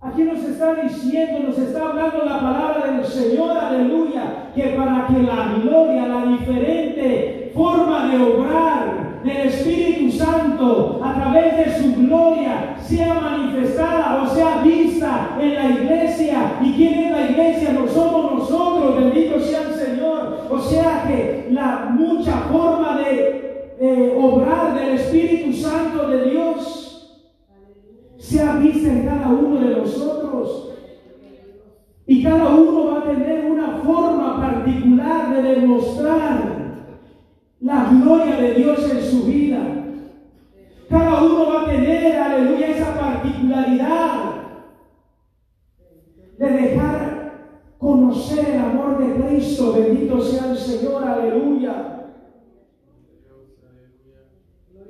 Aquí 0.00 0.24
nos 0.24 0.44
está 0.44 0.74
diciendo, 0.82 1.48
nos 1.48 1.58
está 1.58 1.88
hablando 1.88 2.24
la 2.26 2.40
palabra 2.40 2.92
del 2.92 3.04
Señor, 3.06 3.56
aleluya, 3.56 4.52
que 4.54 4.74
para 4.76 5.06
que 5.06 5.22
la 5.22 5.58
gloria, 5.62 6.06
la 6.06 6.26
diferente 6.26 7.50
forma 7.54 8.08
de 8.08 8.22
obrar 8.22 8.93
del 9.24 9.48
Espíritu 9.48 10.12
Santo 10.12 11.00
a 11.02 11.14
través 11.14 11.56
de 11.56 11.82
su 11.82 11.94
gloria 11.94 12.76
sea 12.78 13.14
manifestada 13.14 14.22
o 14.22 14.34
sea 14.34 14.60
vista 14.62 15.38
en 15.40 15.54
la 15.54 15.70
iglesia. 15.70 16.58
¿Y 16.62 16.72
quién 16.74 16.94
es 16.94 17.10
la 17.10 17.30
iglesia? 17.30 17.72
No 17.72 17.88
somos 17.88 18.40
nosotros, 18.40 18.96
bendito 18.96 19.40
sea 19.40 19.62
el 19.62 19.74
Señor. 19.74 20.46
O 20.50 20.60
sea 20.60 21.04
que 21.06 21.48
la 21.50 21.90
mucha 21.90 22.32
forma 22.52 22.98
de 22.98 24.14
obrar 24.16 24.74
del 24.74 24.94
Espíritu 24.96 25.52
Santo 25.54 26.08
de 26.08 26.30
Dios 26.30 27.20
sea 28.18 28.56
vista 28.56 28.88
en 28.88 29.06
cada 29.06 29.28
uno 29.28 29.58
de 29.58 29.76
nosotros. 29.76 30.70
Y 32.06 32.22
cada 32.22 32.50
uno 32.50 32.92
va 32.92 32.98
a 32.98 33.04
tener 33.04 33.50
una 33.50 33.78
forma 33.78 34.38
particular 34.38 35.34
de 35.34 35.42
demostrar 35.42 36.63
la 37.64 37.88
gloria 37.90 38.36
de 38.36 38.54
Dios 38.54 38.90
en 38.90 39.02
su 39.02 39.22
vida. 39.24 39.58
Cada 40.86 41.22
uno 41.22 41.46
va 41.46 41.62
a 41.62 41.66
tener, 41.66 42.14
aleluya, 42.18 42.68
esa 42.68 42.94
particularidad 42.94 44.34
de 46.36 46.46
dejar 46.46 47.32
conocer 47.78 48.50
el 48.50 48.60
amor 48.60 48.98
de 48.98 49.14
Cristo. 49.14 49.72
Bendito 49.72 50.20
sea 50.20 50.50
el 50.50 50.58
Señor, 50.58 51.04
aleluya. 51.04 52.10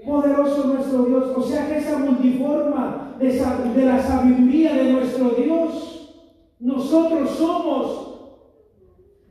Poderoso 0.05 0.67
nuestro 0.67 1.05
Dios. 1.05 1.33
O 1.37 1.43
sea 1.43 1.69
que 1.69 1.79
esa 1.79 1.99
multiforma 1.99 3.15
de, 3.21 3.29
de 3.29 3.87
la 3.87 4.03
sabiduría 4.03 4.75
de 4.75 4.93
nuestro 4.93 5.31
Dios, 5.31 6.13
nosotros 6.59 7.31
somos 7.31 8.14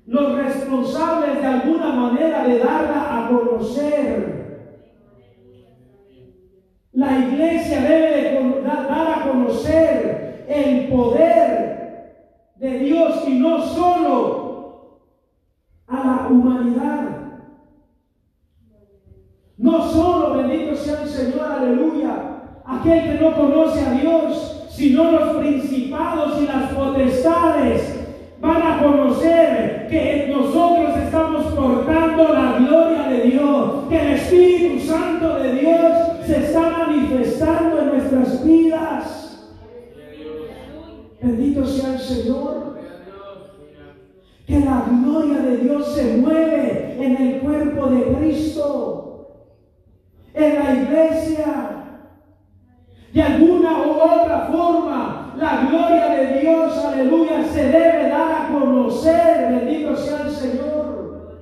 los 0.06 0.36
responsables 0.36 1.42
de 1.42 1.48
alguna 1.48 1.94
manera 1.94 2.48
de 2.48 2.60
darla 2.60 3.26
a 3.26 3.30
conocer. 3.30 4.34
La 6.92 7.20
iglesia 7.20 7.82
debe 7.82 8.62
dar 8.64 9.20
a 9.20 9.28
conocer 9.28 10.46
el 10.48 10.90
poder 10.90 12.54
de 12.58 12.80
Dios 12.80 13.28
y 13.28 13.40
no 13.40 13.62
solo 13.62 15.00
a 15.88 15.96
la 15.96 16.28
humanidad. 16.30 17.04
No 19.58 19.90
solo, 19.90 20.38
bendito 20.38 20.76
sea 20.76 21.04
el 21.04 21.10
Señor, 21.10 21.52
aleluya, 21.52 22.62
aquel 22.66 23.04
que 23.04 23.24
no 23.24 23.36
conoce 23.36 23.80
a 23.80 23.92
Dios, 23.92 24.68
sino 24.70 25.12
los 25.12 25.38
principados 25.38 26.42
y 26.42 26.48
las 26.48 26.74
potestades 26.74 27.93
van 28.44 28.62
a 28.62 28.84
conocer 28.84 29.88
que 29.90 30.28
nosotros 30.30 30.98
estamos 30.98 31.46
portando 31.54 32.34
la 32.34 32.58
gloria 32.60 33.04
de 33.08 33.22
Dios, 33.22 33.86
que 33.88 34.02
el 34.02 34.08
Espíritu 34.16 34.86
Santo 34.86 35.40
de 35.40 35.54
Dios 35.54 35.82
se 36.26 36.44
está 36.44 36.70
manifestando 36.70 37.80
en 37.80 37.88
nuestras 37.88 38.46
vidas. 38.46 39.50
Bendito 41.22 41.66
sea 41.66 41.94
el 41.94 42.00
Señor. 42.00 42.74
Que 44.46 44.60
la 44.60 44.88
gloria 44.90 45.40
de 45.40 45.58
Dios 45.60 45.96
se 45.96 46.18
mueve 46.18 46.98
en 47.00 47.16
el 47.16 47.40
cuerpo 47.40 47.88
de 47.88 48.18
Cristo, 48.18 49.30
en 50.34 50.56
la 50.56 50.74
iglesia. 50.74 51.70
De 53.14 53.22
alguna 53.22 53.84
u 53.88 53.92
otra 53.92 54.50
forma, 54.52 55.23
la 55.38 55.68
gloria 55.70 56.10
de 56.10 56.40
Dios, 56.40 56.86
aleluya, 56.86 57.44
se 57.52 57.64
debe 57.64 58.10
dar 58.10 58.32
a 58.32 58.48
conocer, 58.52 59.48
bendito 59.50 59.96
sea 59.96 60.22
el 60.26 60.32
Señor, 60.32 61.40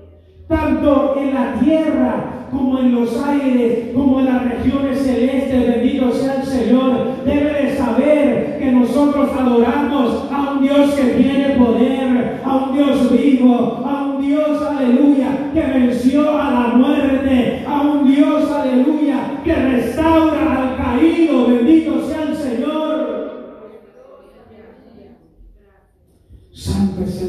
tanto 0.48 1.16
en 1.18 1.34
la 1.34 1.54
tierra 1.60 2.48
como 2.52 2.80
en 2.80 2.96
los 2.96 3.22
aires, 3.24 3.90
como 3.94 4.20
en 4.20 4.26
las 4.26 4.44
regiones 4.44 5.00
celestes, 5.00 5.68
bendito 5.68 6.12
sea 6.12 6.36
el 6.36 6.44
Señor, 6.44 7.24
debe 7.26 7.64
de 7.64 7.76
saber 7.78 8.58
que 8.60 8.72
nosotros 8.72 9.30
adoramos 9.38 10.28
a 10.32 10.54
un 10.54 10.62
Dios 10.62 10.94
que 10.94 11.04
tiene 11.04 11.56
poder, 11.56 12.42
a 12.44 12.56
un 12.56 12.74
Dios 12.74 13.12
vivo, 13.12 13.84
a 13.86 14.04
un 14.04 14.22
Dios, 14.22 14.62
aleluya, 14.62 15.52
que 15.54 15.62
venció 15.62 16.38
a 16.38 16.52
la 16.52 16.68
muerte, 16.76 17.66
a 17.68 17.82
un 17.82 18.10
Dios, 18.10 18.52
aleluya, 18.52 19.42
que 19.44 19.54
restaura 19.54 20.58
al 20.58 20.78
caído, 20.78 21.48
bendito 21.48 22.06
sea 22.08 22.24
el 22.24 22.36
Señor. 22.36 22.72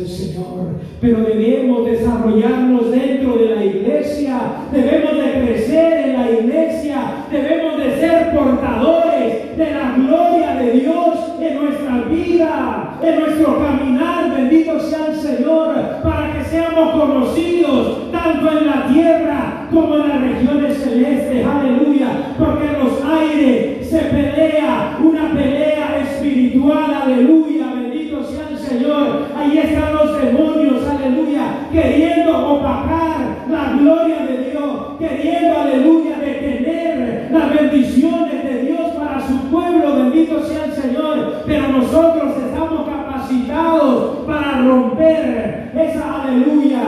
Señor, 0.09 0.81
pero 1.01 1.21
debemos 1.21 1.85
desarrollarnos 1.87 2.91
dentro 2.91 3.37
de 3.37 3.55
la 3.55 3.65
iglesia, 3.65 4.41
debemos 4.73 5.17
de 5.17 5.33
crecer 5.45 6.09
en 6.09 6.13
la 6.15 6.31
iglesia, 6.31 7.27
debemos 7.31 7.79
de 7.79 7.97
ser 8.01 8.35
portadores 8.35 9.57
de 9.57 9.71
la 9.71 9.95
gloria 9.97 10.55
de 10.57 10.71
Dios 10.73 11.19
en 11.41 11.55
nuestra 11.63 12.03
vida, 12.05 12.99
en 13.03 13.21
nuestro 13.21 13.59
caminar, 13.59 14.35
bendito 14.35 14.79
sea 14.81 15.07
el 15.07 15.17
Señor, 15.17 15.75
para 16.03 16.33
que 16.33 16.45
seamos 16.45 16.91
conocidos 16.93 18.11
tanto 18.13 18.51
en 18.59 18.67
la 18.67 18.87
tierra 18.89 19.69
como 19.73 19.97
en 19.97 20.09
las 20.09 20.21
regiones 20.21 20.77
celestes, 20.79 21.47
aleluya, 21.47 22.35
porque 22.39 22.67
en 22.67 22.79
los 22.85 23.05
aires 23.05 23.89
se 23.89 23.99
pelea 23.99 24.99
una 25.03 25.33
pelea 25.33 25.99
espiritual, 26.03 26.95
aleluya, 26.95 27.73
bendito 27.75 28.23
sea 28.25 28.49
el 28.51 28.59
Señor, 28.59 29.27
ahí 29.37 29.59
están 29.59 29.95
los 29.95 30.23
demonios, 30.23 30.87
aleluya, 30.87 31.69
queriendo 31.73 32.53
opacar 32.55 33.47
la 33.51 33.73
gloria 33.79 34.27
de 34.27 34.51
Dios, 34.51 34.99
queriendo, 34.99 35.59
aleluya, 35.59 36.19
detener 36.19 37.29
las 37.33 37.53
bendiciones 37.61 38.45
de 38.45 38.63
Dios 38.67 38.81
para 38.99 39.27
su 39.27 39.37
pueblo, 39.51 39.97
bendito 39.97 40.43
sea 40.43 40.67
el 40.67 40.73
Señor, 40.73 41.43
pero 41.47 41.69
nosotros 41.69 42.37
estamos 42.37 42.89
capacitados 42.89 44.27
para 44.27 44.63
romper 44.63 45.71
esa, 45.75 46.23
aleluya, 46.23 46.83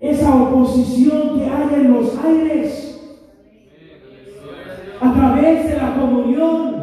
esa 0.00 0.34
oposición 0.34 1.38
que 1.38 1.44
hay 1.46 1.80
en 1.80 1.92
los 1.92 2.18
aires 2.24 2.90
a 5.00 5.12
través 5.12 5.68
de 5.68 5.76
la 5.76 5.94
comunión, 5.96 6.74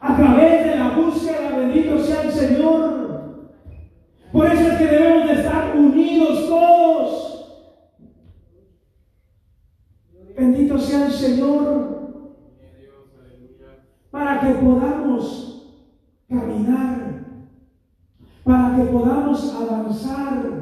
a 0.00 0.16
través 0.16 0.64
de 0.64 0.76
la 0.76 0.90
búsqueda, 0.90 1.56
bendito 1.56 1.98
sea 1.98 2.22
el 2.22 2.30
Señor. 2.30 3.00
Por 4.32 4.46
eso 4.46 4.70
es 4.70 4.78
que 4.78 4.86
debemos 4.86 5.26
de 5.28 5.34
estar 5.34 5.76
unidos 5.76 6.48
todos. 6.48 7.70
Bendito 10.36 10.78
sea 10.78 11.06
el 11.06 11.12
Señor. 11.12 12.00
Para 14.10 14.40
que 14.40 14.54
podamos 14.54 15.84
caminar, 16.28 17.24
para 18.44 18.76
que 18.76 18.82
podamos 18.84 19.54
avanzar. 19.54 20.60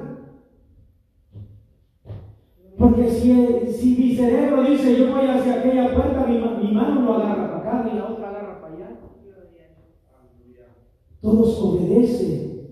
Porque 2.79 3.11
si, 3.11 3.73
si 3.73 3.97
mi 3.99 4.17
cerebro 4.17 4.63
dice 4.63 4.97
yo 4.97 5.13
voy 5.13 5.27
hacia 5.27 5.55
aquella 5.55 5.95
puerta, 5.95 6.27
mi, 6.29 6.39
ma- 6.39 6.59
mi 6.63 6.71
mano 6.73 7.01
no 7.03 7.15
agarra 7.15 7.61
para 7.63 7.81
acá, 7.81 7.91
ni 7.91 7.99
la 7.99 8.07
otra 8.07 8.29
agarra 8.31 8.61
para 8.61 8.75
allá. 8.75 8.89
Todos 11.21 11.61
obedecen 11.61 12.69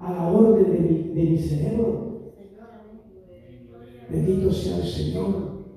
a 0.00 0.12
la 0.12 0.28
orden 0.28 0.72
de 0.72 0.78
mi, 0.80 1.14
de 1.14 1.30
mi 1.30 1.38
cerebro. 1.38 2.32
Bendito 4.10 4.50
sea 4.52 4.78
el 4.78 4.84
Señor. 4.88 5.26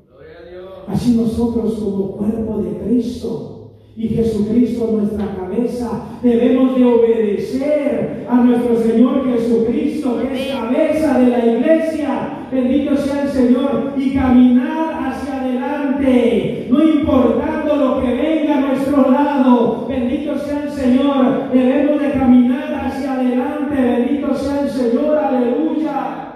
Gloria 0.09 0.37
a 0.43 0.49
Dios. 0.49 0.69
Así 0.87 1.15
nosotros 1.15 1.75
como 1.75 2.17
cuerpo 2.17 2.57
de 2.63 2.77
Cristo 2.79 3.75
y 3.95 4.09
Jesucristo 4.09 4.91
nuestra 4.91 5.35
cabeza, 5.35 6.19
debemos 6.23 6.75
de 6.75 6.85
obedecer 6.85 8.25
a 8.29 8.35
nuestro 8.43 8.77
Señor 8.77 9.23
Jesucristo, 9.25 10.19
que 10.21 10.33
es 10.49 10.51
cabeza 10.55 11.19
de 11.19 11.27
la 11.27 11.45
iglesia. 11.45 12.33
Bendito 12.51 12.95
sea 12.95 13.23
el 13.23 13.29
Señor 13.29 13.93
y 13.97 14.06
caminar 14.17 15.05
hacia 15.05 15.41
adelante, 15.41 16.67
no 16.69 16.83
importando 16.83 17.75
lo 17.75 18.01
que 18.01 18.13
venga 18.13 18.57
a 18.57 18.61
nuestro 18.61 19.11
lado. 19.11 19.85
Bendito 19.87 20.37
sea 20.37 20.63
el 20.63 20.71
Señor, 20.71 21.51
debemos 21.53 22.01
de 22.01 22.11
caminar 22.11 22.73
hacia 22.73 23.13
adelante. 23.13 23.75
Bendito 23.75 24.33
sea 24.35 24.61
el 24.61 24.69
Señor, 24.69 25.17
aleluya 25.17 26.27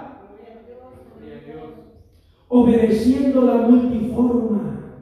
obedeciendo 2.54 3.46
la 3.46 3.66
multiforma 3.66 4.98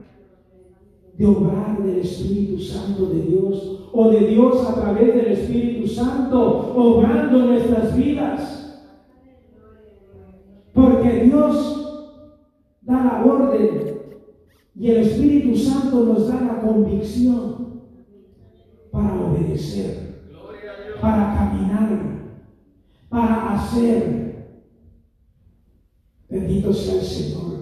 de 1.18 1.26
obrar 1.26 1.82
del 1.82 1.98
Espíritu 1.98 2.62
Santo 2.62 3.06
de 3.06 3.22
Dios 3.22 3.88
o 3.92 4.08
de 4.08 4.20
Dios 4.20 4.64
a 4.68 4.80
través 4.80 5.14
del 5.16 5.32
Espíritu 5.32 5.88
Santo 5.88 6.72
obrando 6.76 7.38
nuestras 7.38 7.96
vidas. 7.96 8.84
Porque 10.72 11.24
Dios 11.24 11.79
da 12.90 13.04
la 13.04 13.24
orden 13.24 14.00
y 14.74 14.90
el 14.90 14.96
Espíritu 14.98 15.56
Santo 15.56 16.04
nos 16.04 16.26
da 16.26 16.40
la 16.40 16.60
convicción 16.60 17.82
para 18.90 19.14
obedecer, 19.14 20.24
para 21.00 21.34
caminar, 21.34 22.00
para 23.08 23.54
hacer. 23.54 24.20
Bendito 26.28 26.72
sea 26.72 26.94
el 26.94 27.02
Señor. 27.02 27.60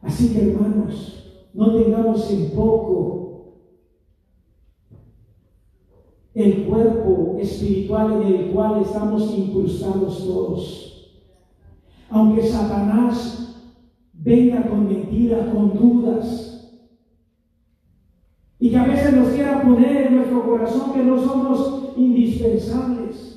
Así 0.00 0.32
que 0.32 0.50
hermanos, 0.50 1.48
no 1.52 1.74
tengamos 1.74 2.30
en 2.30 2.50
poco 2.50 3.24
el 6.34 6.66
cuerpo 6.66 7.36
espiritual 7.38 8.22
en 8.22 8.34
el 8.34 8.52
cual 8.52 8.82
estamos 8.82 9.32
incrustados 9.36 10.18
todos. 10.26 10.93
Aunque 12.10 12.46
Satanás 12.46 13.56
venga 14.12 14.68
con 14.68 14.88
mentiras, 14.88 15.48
con 15.52 15.76
dudas, 15.76 16.54
y 18.58 18.70
que 18.70 18.76
a 18.76 18.84
veces 18.84 19.12
nos 19.12 19.28
quiera 19.28 19.62
poner 19.62 20.06
en 20.06 20.16
nuestro 20.16 20.42
corazón 20.46 20.92
que 20.94 21.02
no 21.02 21.22
somos 21.22 21.92
indispensables. 21.96 23.34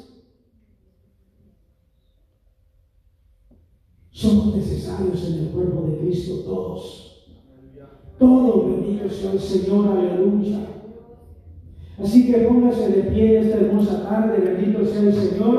Somos 4.10 4.56
necesarios 4.56 5.28
en 5.28 5.40
el 5.40 5.50
cuerpo 5.50 5.82
de 5.82 5.98
Cristo 5.98 6.44
todos. 6.46 7.28
Todos 8.18 8.66
bendito 8.66 9.10
sea 9.10 9.34
el 9.34 9.40
Señor, 9.40 9.98
aleluya. 9.98 10.60
Así 12.02 12.32
que 12.32 12.40
póngase 12.40 12.90
de 12.90 13.04
pie 13.12 13.40
esta 13.40 13.58
hermosa 13.58 14.08
tarde, 14.08 14.40
bendito 14.40 14.86
sea 14.86 15.02
el 15.02 15.14
Señor. 15.14 15.58